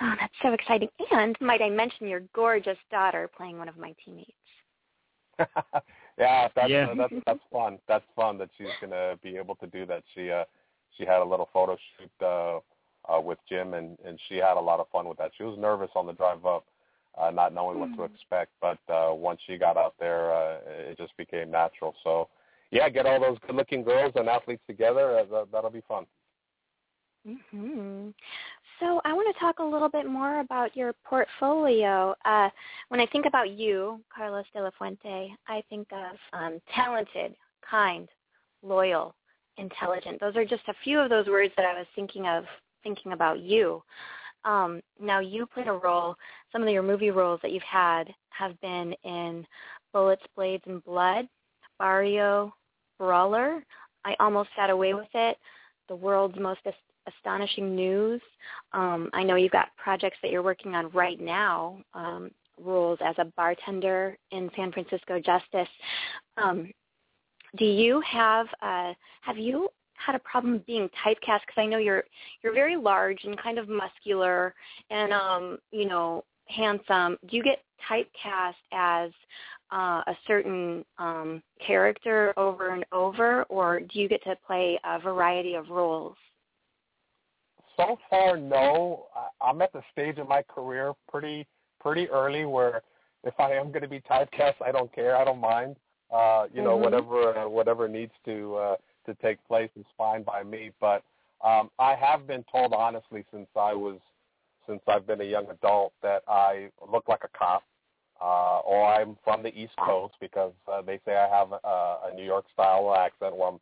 Oh, 0.00 0.12
that's 0.18 0.34
so 0.42 0.52
exciting! 0.52 0.88
And 1.12 1.36
might 1.40 1.62
I 1.62 1.70
mention 1.70 2.08
your 2.08 2.22
gorgeous 2.34 2.78
daughter 2.90 3.30
playing 3.36 3.58
one 3.58 3.68
of 3.68 3.76
my 3.76 3.94
teammates? 4.04 4.32
yeah, 6.18 6.48
that's 6.54 6.70
yeah. 6.70 6.88
Uh, 6.90 6.94
that's 6.94 7.14
that's 7.26 7.40
fun. 7.52 7.78
That's 7.88 8.04
fun 8.16 8.38
that 8.38 8.50
she's 8.56 8.68
gonna 8.80 9.16
be 9.22 9.36
able 9.36 9.54
to 9.56 9.66
do 9.66 9.86
that. 9.86 10.02
She 10.14 10.30
uh 10.30 10.44
she 10.96 11.04
had 11.04 11.20
a 11.20 11.24
little 11.24 11.48
photo 11.52 11.76
shoot 11.98 12.10
uh, 12.22 12.58
uh 13.12 13.20
with 13.20 13.38
Jim 13.48 13.74
and 13.74 13.98
and 14.04 14.18
she 14.28 14.36
had 14.36 14.56
a 14.56 14.60
lot 14.60 14.80
of 14.80 14.88
fun 14.90 15.08
with 15.08 15.18
that. 15.18 15.32
She 15.36 15.44
was 15.44 15.58
nervous 15.58 15.90
on 15.94 16.06
the 16.06 16.12
drive 16.12 16.46
up, 16.46 16.66
uh 17.20 17.30
not 17.30 17.52
knowing 17.52 17.78
mm-hmm. 17.78 17.96
what 17.98 18.08
to 18.08 18.08
hmm. 18.08 18.14
expect, 18.14 18.52
but 18.60 18.78
uh 18.92 19.14
once 19.14 19.40
she 19.46 19.58
got 19.58 19.76
out 19.76 19.94
there 19.98 20.32
uh 20.32 20.58
it 20.66 20.98
just 20.98 21.16
became 21.16 21.50
natural. 21.50 21.94
So 22.04 22.28
yeah, 22.70 22.88
get 22.88 23.06
all 23.06 23.20
those 23.20 23.38
good 23.46 23.56
looking 23.56 23.82
girls 23.82 24.12
and 24.16 24.28
athletes 24.28 24.62
together. 24.66 25.18
Uh, 25.18 25.44
that'll 25.52 25.70
be 25.70 25.82
fun. 25.86 26.06
Mhm. 27.26 28.12
So 28.80 29.00
I 29.04 29.12
want 29.12 29.34
to 29.34 29.40
talk 29.40 29.60
a 29.60 29.64
little 29.64 29.88
bit 29.88 30.06
more 30.06 30.40
about 30.40 30.76
your 30.76 30.92
portfolio. 31.04 32.14
Uh, 32.24 32.48
when 32.88 33.00
I 33.00 33.06
think 33.06 33.26
about 33.26 33.50
you, 33.50 34.00
Carlos 34.14 34.44
de 34.52 34.62
la 34.62 34.70
Fuente, 34.76 35.34
I 35.46 35.62
think 35.70 35.86
of 35.92 36.16
um, 36.32 36.60
talented, 36.74 37.34
kind, 37.68 38.08
loyal, 38.62 39.14
intelligent. 39.58 40.20
Those 40.20 40.36
are 40.36 40.44
just 40.44 40.66
a 40.68 40.74
few 40.82 40.98
of 40.98 41.08
those 41.08 41.26
words 41.26 41.52
that 41.56 41.66
I 41.66 41.78
was 41.78 41.86
thinking 41.94 42.26
of 42.26 42.44
thinking 42.82 43.12
about 43.12 43.40
you. 43.40 43.82
Um, 44.44 44.82
now 45.00 45.20
you 45.20 45.46
played 45.46 45.68
a 45.68 45.72
role. 45.72 46.16
Some 46.52 46.62
of 46.62 46.68
your 46.68 46.82
movie 46.82 47.10
roles 47.10 47.40
that 47.42 47.52
you've 47.52 47.62
had 47.62 48.12
have 48.30 48.60
been 48.60 48.94
in 49.04 49.46
Bullets, 49.92 50.22
Blades, 50.36 50.64
and 50.66 50.84
Blood, 50.84 51.28
Barrio, 51.78 52.54
Brawler. 52.98 53.64
I 54.04 54.16
almost 54.20 54.50
got 54.56 54.70
away 54.70 54.92
with 54.94 55.08
it. 55.14 55.38
The 55.88 55.96
world's 55.96 56.38
most 56.38 56.60
astonishing 57.06 57.74
news. 57.74 58.20
Um, 58.72 59.10
I 59.12 59.22
know 59.22 59.36
you've 59.36 59.52
got 59.52 59.68
projects 59.76 60.18
that 60.22 60.30
you're 60.30 60.42
working 60.42 60.74
on 60.74 60.90
right 60.90 61.20
now, 61.20 61.78
um, 61.94 62.30
roles 62.62 62.98
as 63.04 63.14
a 63.18 63.24
bartender 63.36 64.16
in 64.30 64.50
San 64.56 64.72
Francisco 64.72 65.20
Justice. 65.20 65.68
Um, 66.36 66.70
do 67.56 67.64
you 67.64 68.00
have 68.00 68.46
uh, 68.62 68.92
have 69.22 69.38
you 69.38 69.68
had 69.94 70.14
a 70.14 70.18
problem 70.20 70.62
being 70.66 70.88
typecast? 71.04 71.40
Because 71.46 71.56
I 71.56 71.66
know 71.66 71.78
you're 71.78 72.04
you're 72.42 72.54
very 72.54 72.76
large 72.76 73.24
and 73.24 73.40
kind 73.40 73.58
of 73.58 73.68
muscular 73.68 74.54
and 74.90 75.12
um, 75.12 75.58
you 75.70 75.86
know 75.86 76.24
handsome. 76.46 77.16
Do 77.28 77.36
you 77.36 77.42
get 77.42 77.62
typecast 77.88 78.54
as 78.72 79.10
uh, 79.72 80.02
a 80.06 80.16
certain 80.26 80.84
um, 80.98 81.42
character 81.64 82.32
over 82.36 82.70
and 82.70 82.84
over, 82.92 83.44
or 83.44 83.80
do 83.80 83.98
you 83.98 84.08
get 84.08 84.22
to 84.24 84.36
play 84.46 84.78
a 84.84 84.98
variety 84.98 85.54
of 85.54 85.68
roles? 85.70 86.16
So 87.76 87.98
far, 88.10 88.36
no. 88.36 89.06
I'm 89.40 89.60
at 89.62 89.72
the 89.72 89.82
stage 89.92 90.18
of 90.18 90.28
my 90.28 90.42
career 90.42 90.92
pretty 91.08 91.46
pretty 91.80 92.08
early 92.08 92.46
where 92.46 92.82
if 93.24 93.38
I 93.38 93.52
am 93.52 93.68
going 93.68 93.82
to 93.82 93.88
be 93.88 94.00
typecast, 94.00 94.54
I 94.64 94.72
don't 94.72 94.92
care. 94.94 95.16
I 95.16 95.24
don't 95.24 95.40
mind. 95.40 95.76
Uh, 96.12 96.46
you 96.52 96.62
know, 96.62 96.74
mm-hmm. 96.74 96.84
whatever 96.84 97.38
uh, 97.38 97.48
whatever 97.48 97.88
needs 97.88 98.12
to 98.24 98.54
uh, 98.56 98.76
to 99.06 99.14
take 99.14 99.44
place 99.46 99.70
is 99.78 99.86
fine 99.96 100.22
by 100.22 100.42
me. 100.42 100.70
But 100.80 101.02
um, 101.44 101.70
I 101.78 101.94
have 101.94 102.26
been 102.26 102.44
told 102.50 102.72
honestly 102.72 103.24
since 103.32 103.48
I 103.56 103.74
was 103.74 103.98
since 104.66 104.80
I've 104.88 105.06
been 105.06 105.20
a 105.20 105.24
young 105.24 105.46
adult 105.50 105.92
that 106.02 106.22
I 106.28 106.68
look 106.90 107.08
like 107.08 107.22
a 107.24 107.38
cop, 107.38 107.62
uh, 108.20 108.60
or 108.60 108.86
I'm 108.86 109.16
from 109.24 109.42
the 109.42 109.54
East 109.54 109.74
Coast 109.84 110.14
because 110.20 110.52
uh, 110.70 110.82
they 110.82 111.00
say 111.04 111.16
I 111.16 111.28
have 111.28 111.52
a, 111.52 112.10
a 112.10 112.14
New 112.14 112.24
York 112.24 112.46
style 112.52 112.94
accent 112.94 113.36
where 113.36 113.48
I'm 113.48 113.58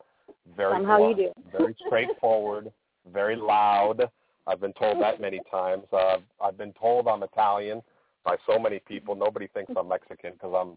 very 0.57 0.75
Somehow 0.75 0.99
blunt, 0.99 1.19
you 1.19 1.33
do. 1.35 1.59
very 1.59 1.77
straightforward, 1.87 2.73
very 3.13 3.37
loud. 3.37 4.09
I've 4.47 4.61
been 4.61 4.73
told 4.73 5.01
that 5.01 5.21
many 5.21 5.41
times. 5.51 5.85
Uh, 5.93 6.19
I've 6.43 6.59
been 6.59 6.73
told 6.73 7.07
I'm 7.07 7.23
Italian 7.23 7.83
by 8.25 8.37
so 8.47 8.59
many 8.59 8.81
people. 8.81 9.15
Nobody 9.15 9.49
thinks 9.49 9.73
I'm 9.77 9.89
Mexican 9.89 10.33
because 10.33 10.55
I'm 10.55 10.77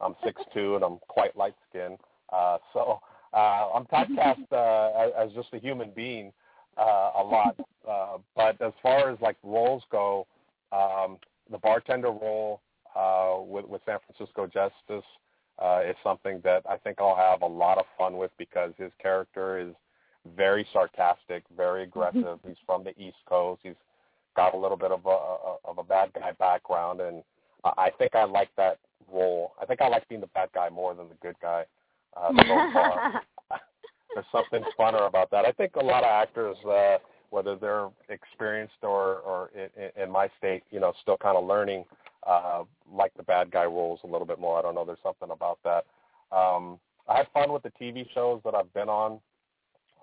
I'm 0.00 0.14
six 0.24 0.42
two 0.52 0.74
and 0.74 0.84
I'm 0.84 0.98
quite 1.08 1.36
light 1.36 1.54
skinned. 1.68 1.98
Uh, 2.32 2.58
so 2.72 3.00
uh, 3.32 3.68
I'm 3.74 3.84
typecast 3.86 4.52
uh, 4.52 5.22
as, 5.24 5.32
just 5.32 5.48
a 5.52 5.58
human 5.58 5.90
being 5.94 6.32
uh, 6.76 7.10
a 7.16 7.22
lot. 7.22 7.56
Uh, 7.88 8.18
but 8.34 8.60
as 8.60 8.72
far 8.82 9.10
as 9.10 9.18
like 9.20 9.36
roles 9.42 9.82
go, 9.90 10.26
um, 10.72 11.18
the 11.50 11.58
bartender 11.58 12.10
role 12.10 12.60
uh, 12.94 13.36
with, 13.40 13.66
with 13.66 13.80
San 13.86 13.98
Francisco 14.06 14.46
Justice 14.46 15.06
uh, 15.58 15.80
is 15.86 15.96
something 16.02 16.40
that 16.44 16.62
I 16.68 16.76
think 16.76 16.98
I'll 17.00 17.16
have 17.16 17.42
a 17.42 17.46
lot 17.46 17.78
of 17.78 17.84
fun 17.96 18.16
with 18.16 18.30
because 18.38 18.72
his 18.76 18.90
character 19.00 19.58
is 19.58 19.74
very 20.36 20.66
sarcastic, 20.72 21.44
very 21.56 21.82
aggressive. 21.82 22.38
He's 22.46 22.56
from 22.64 22.84
the 22.84 22.90
East 23.00 23.18
Coast. 23.28 23.60
He's 23.62 23.74
got 24.36 24.54
a 24.54 24.56
little 24.56 24.76
bit 24.76 24.92
of 24.92 25.04
a, 25.06 25.08
a 25.08 25.56
of 25.64 25.78
a 25.78 25.82
bad 25.82 26.12
guy 26.14 26.32
background, 26.32 27.00
and 27.00 27.22
I 27.64 27.90
think 27.98 28.14
I 28.14 28.24
like 28.24 28.50
that 28.56 28.78
role. 29.12 29.52
I 29.60 29.66
think 29.66 29.80
I 29.80 29.88
like 29.88 30.08
being 30.08 30.20
the 30.20 30.28
bad 30.28 30.50
guy 30.54 30.68
more 30.68 30.94
than 30.94 31.08
the 31.08 31.14
good 31.22 31.36
guy 31.40 31.64
uh, 32.16 32.28
so 32.36 32.70
far. 32.72 33.22
There's 34.14 34.26
something 34.32 34.62
funner 34.78 35.06
about 35.06 35.30
that. 35.30 35.44
I 35.44 35.52
think 35.52 35.76
a 35.76 35.84
lot 35.84 36.02
of 36.02 36.08
actors, 36.08 36.56
uh, 36.66 36.98
whether 37.30 37.56
they're 37.56 37.88
experienced 38.08 38.82
or, 38.82 39.18
or 39.18 39.50
in, 39.54 40.02
in 40.02 40.10
my 40.10 40.28
state, 40.38 40.62
you 40.70 40.80
know, 40.80 40.92
still 41.02 41.18
kind 41.18 41.36
of 41.36 41.44
learning, 41.44 41.84
uh, 42.26 42.62
like 42.90 43.12
the 43.16 43.22
bad 43.22 43.50
guy 43.50 43.64
roles 43.64 44.00
a 44.04 44.06
little 44.06 44.26
bit 44.26 44.38
more. 44.38 44.58
I 44.58 44.62
don't 44.62 44.74
know. 44.74 44.84
There's 44.84 44.98
something 45.02 45.30
about 45.30 45.58
that. 45.64 45.84
Um, 46.34 46.78
I 47.08 47.18
had 47.18 47.26
fun 47.32 47.52
with 47.52 47.62
the 47.62 47.72
TV 47.80 48.06
shows 48.14 48.40
that 48.44 48.54
I've 48.54 48.72
been 48.72 48.88
on. 48.88 49.20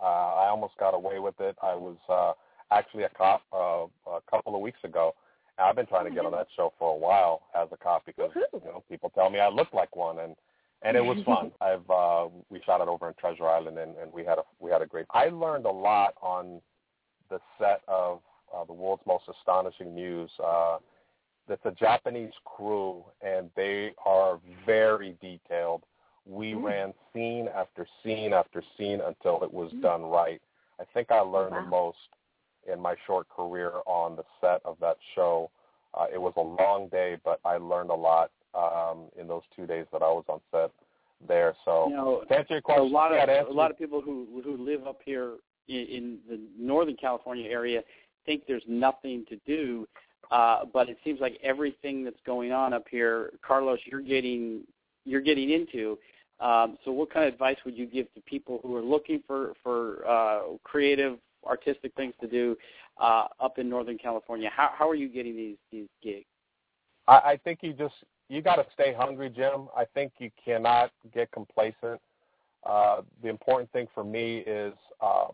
Uh, 0.03 0.35
I 0.35 0.47
almost 0.49 0.73
got 0.77 0.93
away 0.93 1.19
with 1.19 1.39
it. 1.39 1.55
I 1.63 1.75
was 1.75 1.95
uh, 2.09 2.33
actually 2.75 3.03
a 3.03 3.09
cop 3.09 3.41
uh, 3.53 3.85
a 4.11 4.19
couple 4.29 4.53
of 4.55 4.61
weeks 4.61 4.79
ago. 4.83 5.15
I've 5.57 5.75
been 5.75 5.85
trying 5.85 6.05
to 6.05 6.11
get 6.11 6.25
on 6.25 6.31
that 6.31 6.47
show 6.55 6.73
for 6.79 6.93
a 6.93 6.97
while 6.97 7.43
as 7.55 7.67
a 7.71 7.77
cop 7.77 8.05
because 8.05 8.31
you 8.35 8.59
know 8.65 8.83
people 8.89 9.11
tell 9.13 9.29
me 9.29 9.39
I 9.39 9.49
look 9.49 9.71
like 9.71 9.95
one, 9.95 10.19
and 10.19 10.35
and 10.81 10.97
it 10.97 11.01
was 11.01 11.17
fun. 11.25 11.51
I've 11.61 11.89
uh, 11.89 12.27
we 12.49 12.61
shot 12.65 12.81
it 12.81 12.87
over 12.87 13.07
in 13.07 13.13
Treasure 13.15 13.47
Island, 13.47 13.77
and, 13.77 13.95
and 13.97 14.11
we 14.11 14.25
had 14.25 14.39
a 14.39 14.43
we 14.59 14.71
had 14.71 14.81
a 14.81 14.85
great. 14.85 15.05
I 15.11 15.29
learned 15.29 15.65
a 15.65 15.71
lot 15.71 16.15
on 16.21 16.59
the 17.29 17.39
set 17.59 17.81
of 17.87 18.19
uh, 18.53 18.65
the 18.65 18.73
world's 18.73 19.03
most 19.05 19.25
astonishing 19.29 19.93
news. 19.95 20.31
Uh, 20.43 20.77
it's 21.49 21.65
a 21.65 21.71
Japanese 21.71 22.33
crew, 22.45 23.03
and 23.21 23.49
they 23.55 23.91
are 24.05 24.39
very 24.65 25.15
detailed. 25.21 25.83
We 26.25 26.53
mm. 26.53 26.63
ran 26.63 26.93
scene 27.13 27.49
after 27.53 27.88
scene 28.03 28.33
after 28.33 28.63
scene 28.77 29.01
until 29.05 29.43
it 29.43 29.53
was 29.53 29.71
mm. 29.73 29.81
done 29.81 30.03
right. 30.03 30.41
I 30.79 30.83
think 30.93 31.12
I 31.12 31.19
learned 31.19 31.51
wow. 31.51 31.63
the 31.63 31.67
most 31.67 31.97
in 32.71 32.79
my 32.79 32.95
short 33.05 33.27
career 33.29 33.71
on 33.86 34.15
the 34.15 34.23
set 34.41 34.62
of 34.65 34.77
that 34.79 34.97
show. 35.15 35.51
Uh, 35.93 36.05
it 36.12 36.19
was 36.19 36.33
a 36.38 36.41
long 36.41 36.88
day, 36.89 37.17
but 37.23 37.39
I 37.45 37.57
learned 37.57 37.89
a 37.89 37.95
lot 37.95 38.31
um, 38.55 39.05
in 39.19 39.27
those 39.27 39.43
two 39.55 39.67
days 39.67 39.86
that 39.91 40.01
I 40.01 40.07
was 40.07 40.23
on 40.27 40.39
set 40.51 40.71
there. 41.27 41.55
So 41.65 41.88
you 41.89 41.95
know, 41.95 42.23
to 42.27 42.36
answer 42.36 42.53
your 42.55 42.62
question, 42.62 42.86
a 42.86 42.88
lot 42.88 43.12
of 43.12 43.17
yeah, 43.27 43.43
a 43.47 43.51
lot 43.51 43.71
of 43.71 43.77
people 43.77 44.01
who 44.01 44.41
who 44.43 44.57
live 44.57 44.88
up 44.88 44.99
here 45.05 45.33
in, 45.67 45.75
in 45.75 46.17
the 46.29 46.39
Northern 46.57 46.95
California 46.95 47.49
area 47.49 47.81
think 48.25 48.43
there's 48.47 48.63
nothing 48.67 49.25
to 49.29 49.38
do. 49.45 49.88
Uh, 50.31 50.65
but 50.71 50.89
it 50.89 50.97
seems 51.03 51.19
like 51.19 51.38
everything 51.43 52.03
that's 52.03 52.19
going 52.25 52.51
on 52.51 52.73
up 52.73 52.86
here, 52.89 53.31
Carlos, 53.45 53.79
you're 53.86 54.01
getting 54.01 54.62
you're 55.05 55.21
getting 55.21 55.51
into. 55.51 55.97
Um, 56.43 56.77
so, 56.84 56.91
what 56.91 57.12
kind 57.12 57.25
of 57.25 57.34
advice 57.34 57.56
would 57.63 57.77
you 57.77 57.86
give 57.86 58.13
to 58.15 58.21
people 58.21 58.60
who 58.63 58.75
are 58.75 58.82
looking 58.82 59.23
for 59.25 59.53
for 59.63 60.06
uh, 60.06 60.41
creative, 60.63 61.17
artistic 61.45 61.93
things 61.95 62.13
to 62.19 62.27
do 62.27 62.58
uh, 62.99 63.27
up 63.39 63.60
in 63.60 63.69
Northern 63.69 63.97
California? 63.97 64.49
How 64.53 64.71
how 64.77 64.89
are 64.89 64.95
you 64.95 65.08
getting 65.08 65.38
these 65.38 65.58
these 65.71 65.88
gigs? 66.03 66.25
I, 67.08 67.13
I 67.13 67.39
think 67.43 67.60
you 67.62 67.71
just 67.71 67.95
you 68.27 68.41
got 68.41 68.58
to 68.58 68.65
stay 68.73 68.93
hungry, 68.93 69.29
Jim. 69.29 69.69
I 69.75 69.86
think 69.86 70.12
you 70.19 70.32
cannot 70.43 70.91
get 71.13 71.32
complacent. 71.32 72.01
Uh, 72.65 73.01
the 73.21 73.29
important 73.29 73.71
thing 73.71 73.88
for 73.93 74.03
me 74.03 74.39
is, 74.39 74.73
um, 75.01 75.32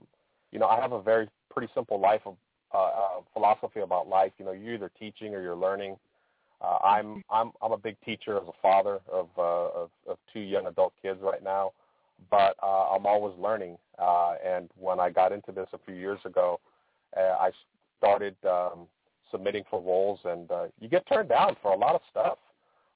you 0.51 0.59
know, 0.59 0.67
I 0.67 0.79
have 0.79 0.91
a 0.91 1.01
very 1.01 1.27
pretty 1.49 1.71
simple 1.73 1.99
life 1.99 2.21
of 2.25 2.35
uh, 2.73 2.77
uh, 2.77 3.09
philosophy 3.33 3.79
about 3.79 4.07
life. 4.07 4.31
You 4.37 4.45
know, 4.45 4.51
you're 4.51 4.75
either 4.75 4.91
teaching 4.99 5.33
or 5.33 5.41
you're 5.41 5.55
learning. 5.55 5.97
Uh, 6.61 6.77
I'm 6.83 7.23
I'm 7.31 7.51
I'm 7.61 7.71
a 7.71 7.77
big 7.77 7.95
teacher 8.03 8.35
as 8.35 8.43
a 8.47 8.61
father 8.61 8.99
of 9.11 9.29
uh, 9.37 9.81
of, 9.81 9.89
of 10.07 10.17
two 10.33 10.41
young 10.41 10.67
adult 10.67 10.93
kids 11.01 11.19
right 11.21 11.43
now, 11.43 11.71
but 12.29 12.55
uh, 12.61 12.89
I'm 12.93 13.05
always 13.05 13.37
learning. 13.39 13.77
Uh, 13.97 14.33
and 14.45 14.69
when 14.77 14.99
I 14.99 15.09
got 15.09 15.31
into 15.31 15.51
this 15.51 15.67
a 15.73 15.77
few 15.85 15.95
years 15.95 16.19
ago, 16.25 16.59
uh, 17.15 17.37
I 17.39 17.51
started 17.97 18.35
um, 18.45 18.87
submitting 19.31 19.63
for 19.69 19.81
roles, 19.81 20.19
and 20.25 20.51
uh, 20.51 20.65
you 20.81 20.89
get 20.89 21.07
turned 21.07 21.29
down 21.29 21.55
for 21.61 21.71
a 21.71 21.77
lot 21.77 21.95
of 21.95 22.01
stuff. 22.09 22.37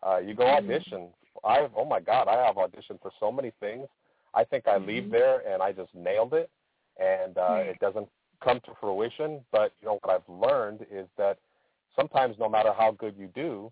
Uh, 0.05 0.17
you 0.17 0.33
go 0.33 0.43
mm-hmm. 0.43 0.69
audition. 0.69 1.07
I 1.45 1.67
oh 1.75 1.85
my 1.85 2.01
God, 2.01 2.27
I 2.27 2.45
have 2.45 2.55
auditioned 2.55 3.01
for 3.01 3.11
so 3.19 3.31
many 3.31 3.53
things. 3.59 3.87
I 4.33 4.43
think 4.43 4.67
I 4.67 4.77
leave 4.77 5.03
mm-hmm. 5.03 5.11
there 5.11 5.47
and 5.47 5.61
I 5.61 5.71
just 5.71 5.93
nailed 5.95 6.33
it, 6.33 6.49
and 6.99 7.37
uh, 7.37 7.57
it 7.59 7.79
doesn't 7.79 8.07
come 8.43 8.59
to 8.65 8.71
fruition. 8.81 9.39
But 9.53 9.71
you 9.81 9.87
know 9.87 9.99
what 10.01 10.13
I've 10.13 10.27
learned 10.27 10.85
is 10.91 11.07
that 11.17 11.37
sometimes, 11.95 12.35
no 12.39 12.49
matter 12.49 12.71
how 12.77 12.91
good 12.91 13.15
you 13.17 13.27
do, 13.33 13.71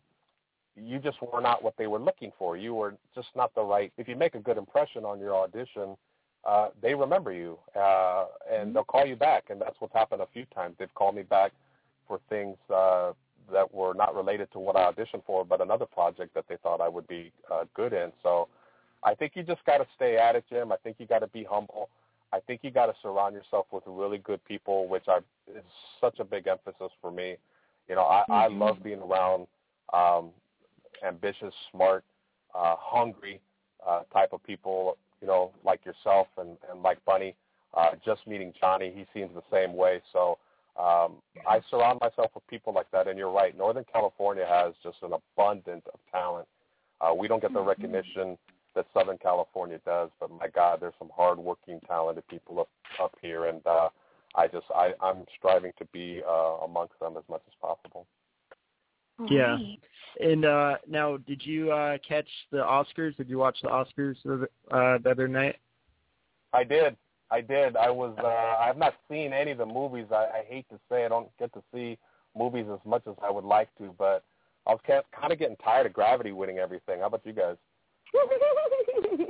you 0.76 1.00
just 1.00 1.18
were 1.22 1.42
not 1.42 1.64
what 1.64 1.76
they 1.78 1.88
were 1.88 2.00
looking 2.00 2.32
for. 2.38 2.56
You 2.56 2.74
were 2.74 2.96
just 3.14 3.28
not 3.36 3.54
the 3.56 3.62
right. 3.62 3.92
If 3.98 4.08
you 4.08 4.16
make 4.16 4.36
a 4.36 4.40
good 4.40 4.58
impression 4.58 5.04
on 5.04 5.20
your 5.20 5.36
audition, 5.36 5.98
uh, 6.46 6.70
they 6.82 6.96
remember 6.96 7.32
you 7.32 7.60
uh, 7.76 8.26
and 8.50 8.68
mm-hmm. 8.68 8.74
they'll 8.74 8.84
call 8.84 9.06
you 9.06 9.16
back. 9.16 9.46
And 9.50 9.60
that's 9.62 9.76
what's 9.80 9.94
happened 9.94 10.22
a 10.22 10.28
few 10.34 10.46
times. 10.46 10.76
They've 10.80 10.94
called 10.96 11.16
me 11.16 11.24
back 11.24 11.52
for 12.08 12.20
things 12.30 12.58
uh, 12.74 13.12
that 13.52 13.74
were 13.74 13.94
not 13.94 14.16
related 14.16 14.52
to 14.54 14.60
what 14.60 14.76
I 14.76 14.92
auditioned 14.92 15.26
for, 15.26 15.46
but 15.46 15.62
another 15.62 15.86
project 15.86 16.34
that 16.36 16.46
they 16.48 16.58
thought 16.58 16.82
I 16.82 16.88
would 16.88 17.08
be 17.08 17.32
uh, 17.52 17.66
good 17.74 17.94
in. 17.94 18.12
So 18.24 18.48
I 19.04 19.14
think 19.14 19.34
you 19.36 19.44
just 19.44 19.64
got 19.66 19.78
to 19.78 19.88
stay 19.96 20.18
at 20.18 20.36
it, 20.36 20.46
Jim. 20.50 20.72
I 20.72 20.78
think 20.78 20.98
you 21.00 21.06
got 21.06 21.20
to 21.20 21.28
be 21.28 21.44
humble. 21.44 21.90
I 22.34 22.40
think 22.40 22.62
you 22.64 22.72
got 22.72 22.86
to 22.86 22.94
surround 23.02 23.36
yourself 23.36 23.66
with 23.72 23.84
really 23.86 24.20
good 24.20 24.44
people, 24.46 24.88
which 24.88 25.06
I 25.08 25.18
is 25.54 25.64
such 26.00 26.20
a 26.20 26.24
big 26.24 26.48
emphasis 26.48 26.92
for 27.02 27.12
me. 27.12 27.36
You 27.90 27.96
know, 27.96 28.04
I, 28.04 28.24
mm-hmm. 28.30 28.32
I 28.32 28.48
love 28.48 28.84
being 28.84 29.00
around 29.00 29.48
um, 29.94 30.30
ambitious, 31.06 31.54
smart, 31.72 32.04
uh, 32.56 32.76
hungry 32.78 33.42
uh, 33.88 34.02
type 34.14 34.30
of 34.34 34.44
people. 34.44 34.98
You 35.22 35.28
know, 35.28 35.52
like 35.64 35.86
yourself 35.86 36.28
and, 36.38 36.58
and 36.72 36.82
like 36.82 37.04
Bunny. 37.06 37.36
Uh, 37.76 37.92
just 38.04 38.26
meeting 38.28 38.52
Jonny, 38.60 38.92
he 38.94 39.06
seems 39.14 39.32
the 39.34 39.44
same 39.52 39.76
way. 39.76 40.02
So 40.12 40.38
um, 40.78 41.18
I 41.48 41.62
surround 41.70 42.00
myself 42.02 42.32
with 42.34 42.46
people 42.48 42.74
like 42.74 42.90
that, 42.92 43.08
and 43.08 43.18
you're 43.18 43.32
right. 43.32 43.58
Northern 43.58 43.86
California 43.92 44.46
has 44.48 44.74
just 44.84 44.98
an 45.04 45.12
abundance 45.14 45.84
of 45.94 46.00
talent. 46.12 46.48
Uh, 47.00 47.14
we 47.14 47.28
don't 47.28 47.42
get 47.42 47.54
the 47.54 47.60
mm-hmm. 47.60 47.70
recognition 47.70 48.38
that 48.76 48.86
Southern 48.94 49.18
California 49.18 49.80
does, 49.86 50.10
but 50.20 50.32
my 50.32 50.48
God, 50.48 50.80
there's 50.82 50.94
some 50.98 51.12
hardworking, 51.16 51.80
talented 51.88 52.28
people 52.28 52.60
up 52.60 52.70
up 53.02 53.14
here, 53.22 53.46
and 53.46 53.66
uh, 53.66 53.90
I 54.36 54.48
just 54.48 54.66
I, 54.74 54.94
I'm 55.02 55.26
striving 55.38 55.72
to 55.78 55.86
be 55.86 56.22
uh, 56.28 56.66
amongst 56.66 57.00
them 57.00 57.16
as 57.18 57.24
much 57.30 57.42
as 57.48 57.54
possible. 57.62 58.08
Yeah, 59.30 59.58
and 60.20 60.46
uh, 60.46 60.78
now, 60.88 61.18
did 61.18 61.46
you 61.46 61.72
uh, 61.72 61.98
catch 62.08 62.28
the 62.52 62.58
Oscars? 62.58 63.16
Did 63.18 63.30
you 63.30 63.38
watch 63.38 63.58
the 63.62 63.70
Oscars 63.70 64.16
uh, 64.26 64.98
the 64.98 65.10
other 65.10 65.28
night? 65.28 65.58
I 66.54 66.64
did. 66.64 66.96
I 67.30 67.42
did. 67.42 67.76
I 67.76 67.90
was. 67.90 68.16
Uh, 68.18 68.28
I've 68.28 68.78
not 68.78 68.96
seen 69.10 69.32
any 69.32 69.52
of 69.52 69.58
the 69.58 69.66
movies. 69.66 70.08
I, 70.12 70.26
I 70.40 70.44
hate 70.48 70.68
to 70.70 70.80
say 70.90 71.06
I 71.06 71.08
don't 71.08 71.30
get 71.38 71.54
to 71.54 71.62
see 71.74 71.98
movies 72.38 72.66
as 72.72 72.80
much 72.86 73.04
as 73.08 73.16
I 73.24 73.30
would 73.30 73.44
like 73.44 73.70
to, 73.78 73.94
but 73.98 74.24
I 74.68 74.72
was 74.72 74.82
kind 74.86 75.34
of 75.34 75.40
getting 75.40 75.58
tired 75.58 75.86
of 75.86 75.94
Gravity 75.94 76.32
winning 76.32 76.60
everything. 76.60 77.00
How 77.00 77.08
about 77.08 77.26
you 77.26 77.34
guys? 77.34 77.56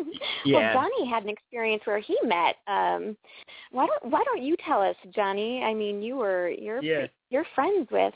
yeah. 0.45 0.73
Well, 0.73 0.73
Jonny 0.73 1.09
had 1.09 1.23
an 1.23 1.29
experience 1.29 1.81
where 1.85 1.99
he 1.99 2.17
met. 2.23 2.55
Um, 2.67 3.15
why 3.71 3.87
don't 3.87 4.11
Why 4.11 4.23
don't 4.23 4.41
you 4.41 4.55
tell 4.65 4.81
us, 4.81 4.95
Jonny? 5.13 5.63
I 5.63 5.73
mean, 5.73 6.01
you 6.01 6.17
were 6.17 6.49
you're 6.49 6.83
yeah. 6.83 7.07
you're 7.29 7.45
friends 7.55 7.87
with. 7.91 8.13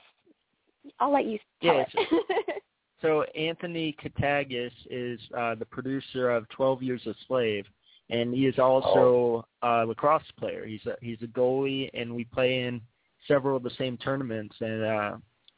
I'll 0.99 1.11
let 1.11 1.25
you 1.25 1.39
tell 1.63 1.75
yeah, 1.75 1.85
it. 1.93 2.63
so 3.01 3.23
Anthony 3.35 3.95
Katagas 4.03 4.71
is 4.89 5.19
uh, 5.37 5.55
the 5.55 5.65
producer 5.65 6.29
of 6.29 6.47
Twelve 6.49 6.83
Years 6.83 7.01
a 7.07 7.13
Slave, 7.27 7.65
and 8.09 8.33
he 8.33 8.45
is 8.45 8.59
also 8.59 9.45
oh. 9.63 9.83
a 9.83 9.85
lacrosse 9.85 10.23
player. 10.37 10.65
He's 10.65 10.85
a 10.85 10.95
he's 11.01 11.21
a 11.21 11.27
goalie, 11.27 11.89
and 11.93 12.13
we 12.15 12.25
play 12.25 12.61
in 12.61 12.81
several 13.27 13.57
of 13.57 13.63
the 13.63 13.71
same 13.77 13.97
tournaments, 13.97 14.55
and 14.59 14.83
uh, 14.83 15.17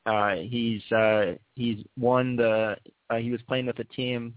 uh, 0.10 0.36
he's 0.36 0.82
uh, 0.92 1.36
he's 1.56 1.84
won 1.98 2.36
the. 2.38 2.76
Uh, 3.10 3.16
he 3.16 3.32
was 3.32 3.42
playing 3.48 3.66
with 3.66 3.80
a 3.80 3.84
team 3.86 4.34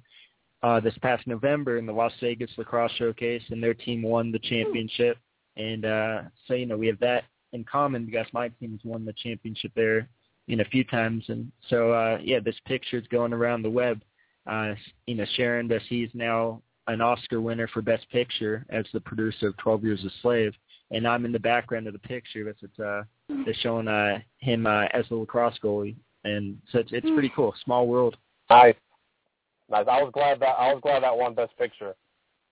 uh, 0.62 0.80
this 0.80 0.96
past 1.02 1.26
November 1.26 1.78
in 1.78 1.86
the 1.86 1.92
Las 1.92 2.12
Vegas 2.20 2.50
Lacrosse 2.56 2.92
Showcase, 2.92 3.42
and 3.50 3.62
their 3.62 3.74
team 3.74 4.02
won 4.02 4.32
the 4.32 4.38
championship. 4.38 5.18
And 5.56 5.84
uh, 5.84 6.22
so 6.46 6.54
you 6.54 6.66
know 6.66 6.76
we 6.76 6.86
have 6.86 7.00
that 7.00 7.24
in 7.52 7.64
common 7.64 8.06
because 8.06 8.26
my 8.32 8.48
team 8.48 8.72
has 8.72 8.80
won 8.84 9.04
the 9.04 9.12
championship 9.14 9.72
there 9.74 10.08
you 10.50 10.56
know 10.56 10.62
a 10.62 10.70
few 10.70 10.82
times, 10.82 11.24
and 11.28 11.50
so 11.68 11.92
uh, 11.92 12.18
yeah, 12.20 12.40
this 12.40 12.56
picture 12.66 12.98
is 12.98 13.06
going 13.06 13.32
around 13.32 13.62
the 13.62 13.70
web. 13.70 14.02
Uh, 14.46 14.74
you 15.06 15.14
know, 15.14 15.24
sharing 15.36 15.68
that 15.68 15.82
he's 15.82 16.08
now 16.12 16.60
an 16.88 17.00
Oscar 17.00 17.40
winner 17.40 17.68
for 17.68 17.82
Best 17.82 18.10
Picture 18.10 18.66
as 18.68 18.84
the 18.92 19.00
producer 19.00 19.48
of 19.48 19.56
Twelve 19.58 19.84
Years 19.84 20.04
a 20.04 20.10
Slave, 20.22 20.52
and 20.90 21.06
I'm 21.06 21.24
in 21.24 21.30
the 21.30 21.38
background 21.38 21.86
of 21.86 21.92
the 21.92 22.00
picture. 22.00 22.48
It's 22.48 22.62
it's 22.62 22.80
uh, 22.80 23.02
they're 23.28 23.54
showing 23.60 23.86
uh, 23.86 24.18
him 24.38 24.66
uh, 24.66 24.86
as 24.92 25.04
the 25.08 25.14
lacrosse 25.14 25.58
goalie, 25.62 25.94
and 26.24 26.58
so 26.72 26.80
it's 26.80 26.90
it's 26.92 27.08
pretty 27.10 27.32
cool. 27.36 27.54
Small 27.64 27.86
world. 27.86 28.16
Nice, 28.50 28.74
nice. 29.70 29.86
I 29.88 30.02
was 30.02 30.10
glad 30.12 30.40
that 30.40 30.56
I 30.58 30.72
was 30.72 30.80
glad 30.82 31.02
that 31.02 31.16
won 31.16 31.34
Best 31.34 31.56
Picture. 31.58 31.94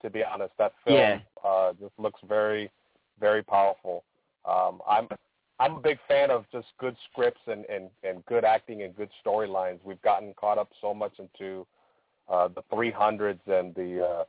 To 0.01 0.09
be 0.09 0.23
honest, 0.23 0.53
that 0.57 0.73
film 0.85 0.97
yeah. 0.97 1.19
uh, 1.43 1.73
just 1.73 1.91
looks 1.97 2.21
very, 2.27 2.71
very 3.19 3.43
powerful. 3.43 4.05
Um, 4.45 4.81
I'm 4.87 5.09
I'm 5.59 5.75
a 5.75 5.79
big 5.79 5.97
fan 6.07 6.31
of 6.31 6.45
just 6.51 6.67
good 6.79 6.95
scripts 7.11 7.41
and, 7.47 7.65
and, 7.65 7.89
and 8.03 8.25
good 8.25 8.45
acting 8.45 8.83
and 8.83 8.95
good 8.95 9.09
storylines. 9.25 9.79
We've 9.83 10.01
gotten 10.01 10.33
caught 10.35 10.57
up 10.57 10.69
so 10.79 10.93
much 10.93 11.11
into 11.19 11.67
uh, 12.29 12.47
the 12.47 12.63
300s 12.71 13.39
and 13.47 13.75
the 13.75 14.25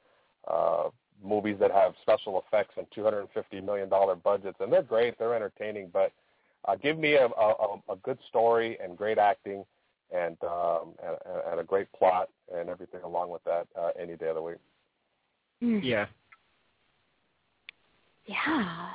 uh, 0.48 0.50
uh, 0.50 0.90
movies 1.22 1.57
that 1.61 1.70
have 1.70 1.94
special 2.03 2.42
effects 2.44 2.74
and 2.76 2.87
$250 2.96 3.64
million 3.64 3.88
budgets, 3.88 4.57
and 4.59 4.72
they're 4.72 4.83
great, 4.83 5.18
they're 5.18 5.35
entertaining, 5.35 5.88
but 5.92 6.12
uh, 6.64 6.74
give 6.74 6.98
me 6.98 7.14
a, 7.14 7.26
a, 7.26 7.76
a 7.90 7.96
good 8.03 8.18
story 8.29 8.76
and 8.83 8.96
great 8.96 9.18
acting 9.18 9.64
and, 10.14 10.36
um, 10.44 10.94
and, 11.04 11.16
and 11.50 11.60
a 11.60 11.64
great 11.64 11.90
plot 11.92 12.28
and 12.54 12.68
everything 12.68 13.00
along 13.02 13.30
with 13.30 13.42
that 13.44 13.66
uh, 13.78 13.90
any 14.00 14.16
day 14.16 14.28
of 14.28 14.36
the 14.36 14.42
week. 14.42 14.56
Yeah, 15.60 16.06
yeah, 18.26 18.90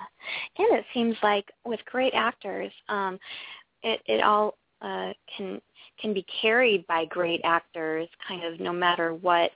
and 0.58 0.80
it 0.80 0.86
seems 0.94 1.16
like 1.22 1.52
with 1.66 1.80
great 1.86 2.14
actors, 2.14 2.72
um, 2.90 3.20
it 3.84 4.02
it 4.06 4.24
all 4.24 4.58
uh, 4.82 5.12
can 5.36 5.62
can 6.02 6.14
be 6.14 6.26
carried 6.42 6.86
by 6.88 7.06
great 7.06 7.42
actors, 7.44 8.08
kind 8.28 8.44
of 8.44 8.60
no 8.60 8.72
matter 8.72 9.14
what 9.14 9.52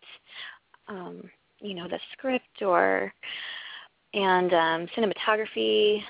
um, 0.87 1.23
you 1.59 1.73
know 1.73 1.87
the 1.87 1.99
script 2.13 2.61
or 2.61 3.13
and 4.13 4.53
um, 4.53 4.87
cinematography. 4.97 6.01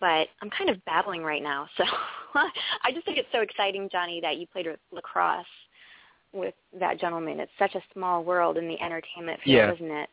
But 0.00 0.28
I'm 0.42 0.50
kind 0.50 0.70
of 0.70 0.84
battling 0.84 1.22
right 1.22 1.42
now, 1.42 1.68
so 1.76 1.84
I 2.34 2.90
just 2.92 3.04
think 3.06 3.18
it's 3.18 3.28
so 3.32 3.40
exciting, 3.40 3.88
Jonny, 3.90 4.20
that 4.20 4.38
you 4.38 4.46
played 4.46 4.66
lacrosse 4.92 5.46
with 6.32 6.54
that 6.78 6.98
gentleman. 6.98 7.38
It's 7.38 7.52
such 7.58 7.74
a 7.76 7.82
small 7.92 8.24
world 8.24 8.56
in 8.56 8.66
the 8.66 8.80
entertainment 8.80 9.40
field, 9.44 9.56
yeah. 9.56 9.72
isn't 9.72 9.90
it? 9.90 10.08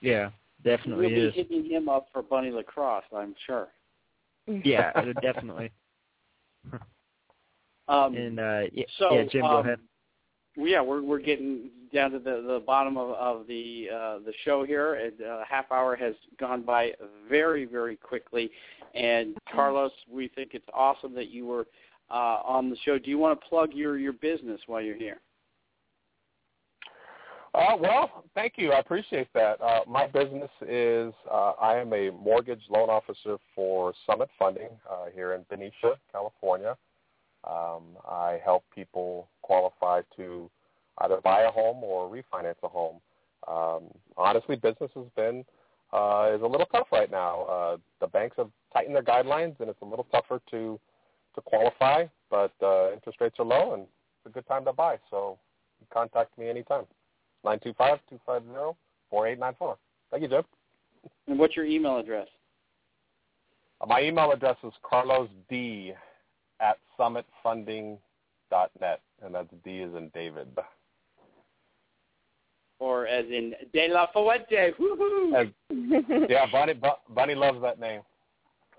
Yeah 0.00 0.30
definitely 0.64 1.06
we'll 1.06 1.28
is. 1.28 1.34
be 1.34 1.42
hitting 1.42 1.64
him 1.64 1.88
up 1.88 2.08
for 2.12 2.22
Bunny 2.22 2.50
Lacrosse, 2.50 3.04
I'm 3.16 3.34
sure. 3.46 3.68
Yeah, 4.46 4.92
definitely. 5.22 5.70
um, 7.88 8.14
and 8.14 8.40
uh, 8.40 8.62
yeah, 8.72 8.84
so, 8.98 9.14
yeah, 9.14 9.24
Jim, 9.30 9.44
um, 9.44 9.50
go 9.50 9.58
ahead. 9.58 9.78
Yeah, 10.56 10.82
we're 10.82 11.02
we're 11.02 11.20
getting 11.20 11.70
down 11.92 12.10
to 12.12 12.18
the 12.18 12.42
the 12.46 12.62
bottom 12.66 12.96
of 12.96 13.10
of 13.10 13.46
the 13.46 13.88
uh, 13.92 14.18
the 14.18 14.32
show 14.44 14.64
here. 14.64 14.94
And, 14.94 15.20
uh, 15.22 15.44
half 15.48 15.70
hour 15.70 15.96
has 15.96 16.14
gone 16.38 16.62
by 16.62 16.92
very 17.28 17.64
very 17.64 17.96
quickly. 17.96 18.50
And 18.94 19.36
Carlos, 19.52 19.92
we 20.10 20.28
think 20.28 20.50
it's 20.54 20.68
awesome 20.74 21.14
that 21.14 21.30
you 21.30 21.46
were 21.46 21.66
uh, 22.10 22.40
on 22.44 22.70
the 22.70 22.76
show. 22.84 22.98
Do 22.98 23.10
you 23.10 23.18
want 23.18 23.40
to 23.40 23.46
plug 23.48 23.70
your 23.72 23.98
your 23.98 24.12
business 24.12 24.60
while 24.66 24.80
you're 24.80 24.96
here? 24.96 25.20
Uh, 27.52 27.76
well, 27.80 28.24
thank 28.34 28.54
you. 28.56 28.70
I 28.70 28.78
appreciate 28.78 29.26
that. 29.34 29.60
Uh, 29.60 29.80
my 29.88 30.06
business 30.06 30.50
is 30.62 31.12
uh, 31.30 31.52
I 31.60 31.78
am 31.78 31.92
a 31.92 32.10
mortgage 32.10 32.62
loan 32.68 32.88
officer 32.88 33.38
for 33.56 33.92
Summit 34.06 34.28
Funding 34.38 34.68
uh, 34.88 35.06
here 35.12 35.32
in 35.34 35.44
Benicia, 35.50 35.98
California. 36.12 36.76
Um, 37.42 37.96
I 38.08 38.38
help 38.44 38.64
people 38.72 39.28
qualify 39.42 40.02
to 40.16 40.48
either 41.00 41.20
buy 41.22 41.42
a 41.42 41.50
home 41.50 41.82
or 41.82 42.08
refinance 42.08 42.56
a 42.62 42.68
home. 42.68 43.00
Um, 43.48 43.84
honestly, 44.16 44.56
business 44.56 44.90
has 44.94 45.06
been 45.16 45.44
uh, 45.92 46.32
is 46.34 46.42
a 46.42 46.46
little 46.46 46.66
tough 46.66 46.86
right 46.92 47.10
now. 47.10 47.42
Uh, 47.42 47.76
the 48.00 48.06
banks 48.06 48.36
have 48.36 48.50
tightened 48.72 48.94
their 48.94 49.02
guidelines, 49.02 49.58
and 49.60 49.68
it's 49.68 49.82
a 49.82 49.84
little 49.84 50.06
tougher 50.12 50.40
to 50.50 50.78
to 51.34 51.40
qualify. 51.40 52.06
But 52.30 52.52
uh, 52.62 52.92
interest 52.92 53.20
rates 53.20 53.36
are 53.38 53.44
low, 53.44 53.74
and 53.74 53.82
it's 53.82 54.26
a 54.26 54.30
good 54.30 54.46
time 54.46 54.64
to 54.66 54.72
buy. 54.72 54.98
So 55.10 55.38
contact 55.92 56.38
me 56.38 56.48
anytime. 56.48 56.84
925-250-4894. 57.44 59.76
Thank 60.10 60.22
you, 60.22 60.28
Jim. 60.28 60.42
And 61.26 61.38
what's 61.38 61.56
your 61.56 61.64
email 61.64 61.98
address? 61.98 62.28
Uh, 63.80 63.86
my 63.86 64.02
email 64.02 64.30
address 64.30 64.58
is 64.62 64.72
carlosd 64.84 65.30
at 66.60 66.76
summitfunding.net, 66.98 69.00
and 69.22 69.34
that's 69.34 69.48
D 69.64 69.78
is 69.78 69.94
in 69.94 70.10
David. 70.12 70.48
Or 72.80 73.06
as 73.06 73.26
in 73.26 73.54
De 73.72 73.88
La 73.88 74.06
Fuente. 74.12 74.72
Woo-hoo. 74.78 75.34
As, 75.36 75.46
yeah, 76.28 76.46
Bunny, 76.50 76.74
Bonnie 77.10 77.34
loves 77.34 77.60
that 77.62 77.78
name. 77.78 78.00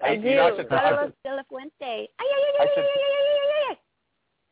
I, 0.03 0.15
do. 0.15 0.27
I 0.27 0.57
should, 0.57 0.67
Carlos 0.67 1.13
De 1.23 1.35
La 1.35 1.43
Fuente. 1.47 1.71
Ay, 1.79 2.07
ay, 2.19 2.27
ay, 2.27 2.65
ay, 2.65 2.67
ay, 2.67 2.83
ay, 2.83 2.85
ay, 2.85 3.69
ay. 3.69 3.77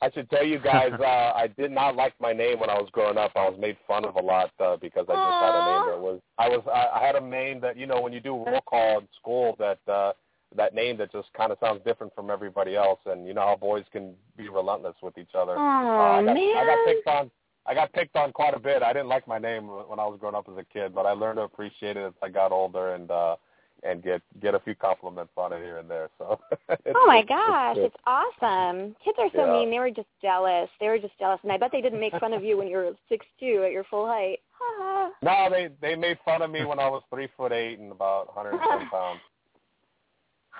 I 0.02 0.10
should 0.12 0.30
tell 0.30 0.46
you 0.46 0.60
guys, 0.60 0.94
uh, 0.98 1.34
I 1.36 1.48
did 1.58 1.72
not 1.72 1.96
like 1.96 2.14
my 2.22 2.32
name 2.32 2.60
when 2.60 2.70
I 2.70 2.76
was 2.76 2.88
growing 2.94 3.18
up. 3.18 3.32
I 3.36 3.50
was 3.50 3.60
made 3.60 3.76
fun 3.86 4.06
of 4.06 4.16
a 4.16 4.22
lot 4.22 4.52
uh, 4.60 4.78
because 4.78 5.06
I 5.10 5.14
just 5.14 5.20
Aww. 5.20 5.42
had 5.42 5.56
a 5.56 5.66
name 5.66 5.92
that 5.92 6.00
was. 6.00 6.22
I 6.38 6.48
was. 6.48 6.62
I, 6.74 7.00
I 7.00 7.06
had 7.06 7.16
a 7.16 7.22
name 7.22 7.60
that 7.62 7.76
you 7.76 7.86
know 7.86 8.00
when 8.00 8.14
you 8.14 8.22
do 8.22 8.32
roll 8.32 8.62
call 8.62 9.00
in 9.00 9.08
school 9.20 9.58
that 9.60 9.80
uh, 9.92 10.14
that 10.56 10.74
name 10.74 10.98
that 10.98 11.12
just 11.12 11.28
kind 11.34 11.52
of 11.52 11.58
sounds 11.60 11.82
different 11.86 12.16
from 12.16 12.30
everybody 12.30 12.78
else, 12.78 13.00
and 13.08 13.28
you 13.28 13.34
know 13.34 13.42
how 13.42 13.58
boys 13.58 13.84
can 13.92 14.14
be 14.38 14.48
relentless 14.48 14.96
with 15.04 15.18
each 15.18 15.36
other. 15.36 15.56
Oh 15.58 15.62
uh, 15.62 16.22
I 16.22 16.24
got, 16.24 16.34
man! 16.34 16.38
I 16.38 16.66
got 16.66 16.86
picked 16.86 17.08
on. 17.08 17.32
I 17.70 17.76
got 17.76 17.94
picked 17.94 18.16
on 18.16 18.32
quite 18.32 18.56
a 18.56 18.60
bit. 18.60 18.82
I 18.82 18.94
didn't 18.94 19.10
like 19.10 19.28
my 19.28 19.38
name 19.38 19.68
when 19.68 20.00
I 20.00 20.06
was 20.08 20.18
growing 20.20 20.34
up 20.34 20.50
as 20.52 20.58
a 20.58 20.64
kid, 20.74 20.96
but 20.96 21.06
I 21.06 21.12
learned 21.12 21.38
to 21.38 21.44
appreciate 21.44 21.98
it 21.98 22.04
as 22.04 22.14
I 22.24 22.30
got 22.30 22.52
older 22.52 22.96
and 22.96 23.12
uh 23.12 23.36
and 23.84 24.04
get 24.04 24.22
get 24.42 24.56
a 24.56 24.60
few 24.60 24.74
compliments 24.74 25.32
on 25.38 25.54
it 25.54 25.62
here 25.62 25.78
and 25.78 25.88
there. 25.90 26.10
So. 26.18 26.40
oh 26.96 27.06
my 27.06 27.22
gosh, 27.24 27.78
it's, 27.78 27.94
it's 27.94 28.04
awesome. 28.08 28.96
Kids 29.06 29.18
are 29.20 29.30
so 29.36 29.46
Yeah. 29.46 29.52
mean. 29.52 29.70
They 29.70 29.78
were 29.78 29.92
just 29.92 30.08
jealous. 30.20 30.68
They 30.80 30.88
were 30.88 30.98
just 30.98 31.18
jealous, 31.20 31.40
and 31.44 31.52
I 31.52 31.58
bet 31.58 31.72
they 31.72 31.82
didn't 31.82 32.00
make 32.00 32.20
fun 32.20 32.34
of 32.34 32.44
you 32.44 32.58
when 32.58 32.68
you 32.68 32.78
were 32.78 32.92
six 33.08 33.24
two 33.40 33.64
at 33.64 33.72
your 33.72 33.84
full 33.86 34.08
height. 34.08 34.40
No, 35.22 35.50
they 35.50 35.70
they 35.82 35.96
made 35.96 36.18
fun 36.26 36.42
of 36.42 36.50
me 36.50 36.66
when 36.66 36.80
I 36.80 36.90
was 36.90 37.04
three 37.10 37.28
foot 37.38 37.52
eight 37.52 37.78
and 37.80 37.92
about 37.92 38.36
110 38.36 38.90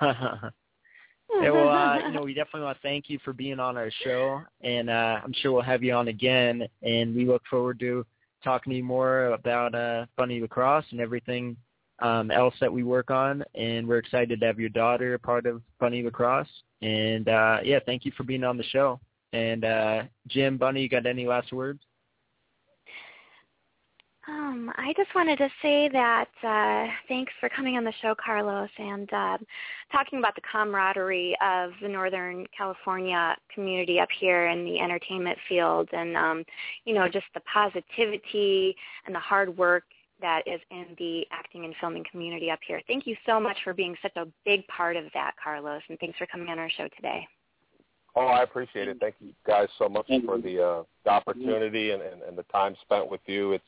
pounds. 0.00 0.52
Yeah, 1.40 1.50
well, 1.50 1.68
uh, 1.68 1.98
you 1.98 2.12
know, 2.12 2.22
we 2.22 2.34
definitely 2.34 2.62
want 2.62 2.78
to 2.78 2.82
thank 2.82 3.08
you 3.08 3.18
for 3.24 3.32
being 3.32 3.60
on 3.60 3.76
our 3.76 3.90
show, 4.04 4.42
and 4.62 4.90
uh, 4.90 5.20
I'm 5.22 5.32
sure 5.32 5.52
we'll 5.52 5.62
have 5.62 5.82
you 5.82 5.92
on 5.94 6.08
again. 6.08 6.66
And 6.82 7.14
we 7.14 7.26
look 7.26 7.42
forward 7.50 7.78
to 7.80 8.04
talking 8.42 8.70
to 8.70 8.76
you 8.76 8.84
more 8.84 9.26
about 9.26 9.74
uh, 9.74 10.06
Bunny 10.16 10.40
Lacrosse 10.40 10.86
and 10.90 11.00
everything 11.00 11.56
um, 12.00 12.30
else 12.30 12.54
that 12.60 12.72
we 12.72 12.82
work 12.82 13.10
on. 13.10 13.44
And 13.54 13.86
we're 13.86 13.98
excited 13.98 14.40
to 14.40 14.46
have 14.46 14.58
your 14.58 14.70
daughter 14.70 15.14
a 15.14 15.18
part 15.18 15.46
of 15.46 15.62
Bunny 15.78 16.02
Lacrosse. 16.02 16.48
And 16.82 17.28
uh, 17.28 17.58
yeah, 17.62 17.78
thank 17.84 18.04
you 18.04 18.12
for 18.16 18.24
being 18.24 18.44
on 18.44 18.56
the 18.56 18.64
show. 18.64 19.00
And 19.32 19.64
uh, 19.64 20.02
Jim, 20.28 20.56
Bunny, 20.56 20.82
you 20.82 20.88
got 20.88 21.06
any 21.06 21.26
last 21.26 21.52
words? 21.52 21.80
Um, 24.28 24.70
I 24.76 24.92
just 24.98 25.14
wanted 25.14 25.38
to 25.38 25.48
say 25.62 25.88
that 25.88 26.28
uh, 26.44 26.92
thanks 27.08 27.32
for 27.40 27.48
coming 27.48 27.78
on 27.78 27.84
the 27.84 27.92
show, 28.02 28.14
Carlos, 28.14 28.68
and 28.78 29.10
uh, 29.12 29.38
talking 29.90 30.18
about 30.18 30.34
the 30.34 30.42
camaraderie 30.42 31.34
of 31.42 31.70
the 31.80 31.88
Northern 31.88 32.46
California 32.56 33.34
community 33.54 33.98
up 33.98 34.10
here 34.18 34.48
in 34.48 34.64
the 34.64 34.78
entertainment 34.78 35.38
field, 35.48 35.88
and 35.92 36.16
um, 36.18 36.44
you 36.84 36.92
know, 36.92 37.08
just 37.08 37.24
the 37.32 37.40
positivity 37.40 38.76
and 39.06 39.14
the 39.14 39.20
hard 39.20 39.56
work 39.56 39.84
that 40.20 40.42
is 40.46 40.60
in 40.70 40.86
the 40.98 41.26
acting 41.30 41.64
and 41.64 41.74
filming 41.80 42.04
community 42.10 42.50
up 42.50 42.60
here. 42.66 42.82
Thank 42.86 43.06
you 43.06 43.16
so 43.24 43.40
much 43.40 43.56
for 43.64 43.72
being 43.72 43.96
such 44.02 44.16
a 44.16 44.26
big 44.44 44.66
part 44.66 44.96
of 44.96 45.04
that, 45.14 45.32
Carlos, 45.42 45.80
and 45.88 45.98
thanks 45.98 46.18
for 46.18 46.26
coming 46.26 46.48
on 46.48 46.58
our 46.58 46.70
show 46.70 46.88
today. 46.94 47.26
Oh, 48.14 48.26
I 48.26 48.42
appreciate 48.42 48.88
it. 48.88 48.98
Thank 49.00 49.14
you 49.20 49.32
guys 49.46 49.68
so 49.78 49.88
much 49.88 50.06
for 50.26 50.38
the 50.38 50.62
uh, 50.62 50.82
the 51.04 51.10
opportunity 51.10 51.92
and, 51.92 52.02
and, 52.02 52.20
and 52.22 52.36
the 52.36 52.42
time 52.44 52.76
spent 52.82 53.10
with 53.10 53.20
you. 53.24 53.52
It's 53.52 53.64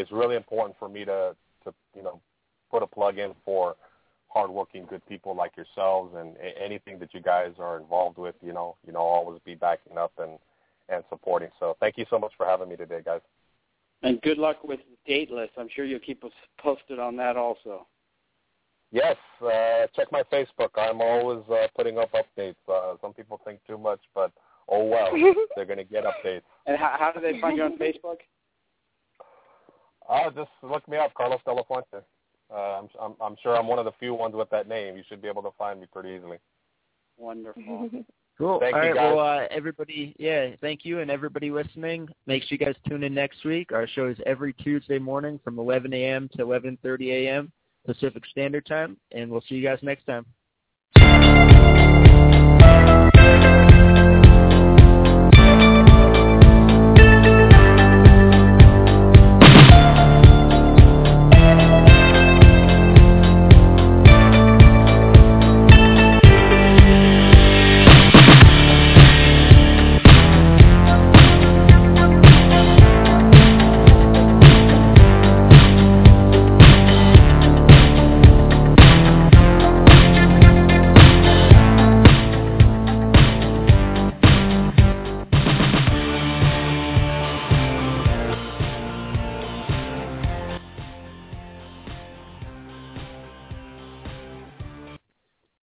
it's 0.00 0.12
really 0.12 0.36
important 0.36 0.76
for 0.78 0.88
me 0.88 1.04
to 1.04 1.36
to 1.64 1.74
you 1.94 2.02
know 2.02 2.20
put 2.70 2.82
a 2.82 2.86
plug 2.86 3.18
in 3.18 3.34
for 3.44 3.76
hardworking, 4.28 4.86
good 4.88 5.04
people 5.06 5.34
like 5.34 5.52
yourselves, 5.56 6.14
and 6.16 6.36
anything 6.58 6.98
that 7.00 7.12
you 7.12 7.20
guys 7.20 7.52
are 7.58 7.78
involved 7.78 8.16
with. 8.16 8.34
You 8.42 8.52
know, 8.52 8.76
you 8.86 8.92
know, 8.92 9.00
always 9.00 9.40
be 9.44 9.54
backing 9.54 9.98
up 9.98 10.12
and 10.18 10.38
and 10.88 11.04
supporting. 11.08 11.50
So, 11.60 11.76
thank 11.80 11.98
you 11.98 12.06
so 12.10 12.18
much 12.18 12.32
for 12.36 12.46
having 12.46 12.68
me 12.68 12.76
today, 12.76 13.00
guys. 13.04 13.20
And 14.02 14.20
good 14.22 14.38
luck 14.38 14.64
with 14.64 14.80
Dateless. 15.06 15.50
I'm 15.58 15.68
sure 15.74 15.84
you'll 15.84 16.00
keep 16.00 16.24
us 16.24 16.32
posted 16.58 16.98
on 16.98 17.16
that 17.16 17.36
also. 17.36 17.86
Yes, 18.92 19.16
uh, 19.44 19.86
check 19.94 20.10
my 20.10 20.22
Facebook. 20.32 20.70
I'm 20.76 21.00
always 21.00 21.44
uh, 21.48 21.68
putting 21.76 21.98
up 21.98 22.10
updates. 22.12 22.56
Uh, 22.68 22.94
some 23.00 23.12
people 23.12 23.40
think 23.44 23.60
too 23.66 23.78
much, 23.78 24.00
but 24.14 24.32
oh 24.68 24.84
well, 24.84 25.10
they're 25.56 25.64
going 25.64 25.78
to 25.78 25.84
get 25.84 26.04
updates. 26.04 26.42
And 26.66 26.76
how, 26.76 26.96
how 26.98 27.12
do 27.12 27.20
they 27.20 27.40
find 27.40 27.56
you 27.56 27.64
on 27.64 27.78
Facebook? 27.78 28.18
Uh, 30.10 30.30
just 30.30 30.50
look 30.62 30.86
me 30.88 30.96
up, 30.96 31.14
Carlos 31.14 31.40
De 31.44 31.52
La 31.52 31.62
Fuente. 31.62 32.04
Uh, 32.52 32.54
I'm, 32.54 32.88
I'm, 33.00 33.14
I'm 33.20 33.36
sure 33.42 33.56
I'm 33.56 33.68
one 33.68 33.78
of 33.78 33.84
the 33.84 33.92
few 34.00 34.12
ones 34.12 34.34
with 34.34 34.50
that 34.50 34.68
name. 34.68 34.96
You 34.96 35.04
should 35.08 35.22
be 35.22 35.28
able 35.28 35.42
to 35.42 35.52
find 35.56 35.80
me 35.80 35.86
pretty 35.90 36.10
easily. 36.10 36.38
Wonderful. 37.16 37.90
Cool. 38.38 38.58
Thank 38.58 38.74
All 38.74 38.82
you, 38.82 38.88
right. 38.88 38.94
guys. 38.94 39.14
Well, 39.14 39.20
uh, 39.20 39.46
everybody, 39.50 40.16
yeah, 40.18 40.52
thank 40.62 40.82
you, 40.82 41.00
and 41.00 41.10
everybody 41.10 41.50
listening. 41.50 42.08
Make 42.24 42.42
sure 42.44 42.56
you 42.58 42.64
guys 42.64 42.74
tune 42.88 43.02
in 43.02 43.12
next 43.12 43.44
week. 43.44 43.70
Our 43.70 43.86
show 43.86 44.08
is 44.08 44.16
every 44.24 44.54
Tuesday 44.54 44.98
morning 44.98 45.38
from 45.44 45.58
11 45.58 45.92
a.m. 45.92 46.30
to 46.38 46.38
11:30 46.38 47.10
a.m. 47.10 47.52
Pacific 47.84 48.22
Standard 48.30 48.64
Time, 48.64 48.96
and 49.12 49.30
we'll 49.30 49.42
see 49.46 49.56
you 49.56 49.62
guys 49.62 49.78
next 49.82 50.06
time. 50.06 50.24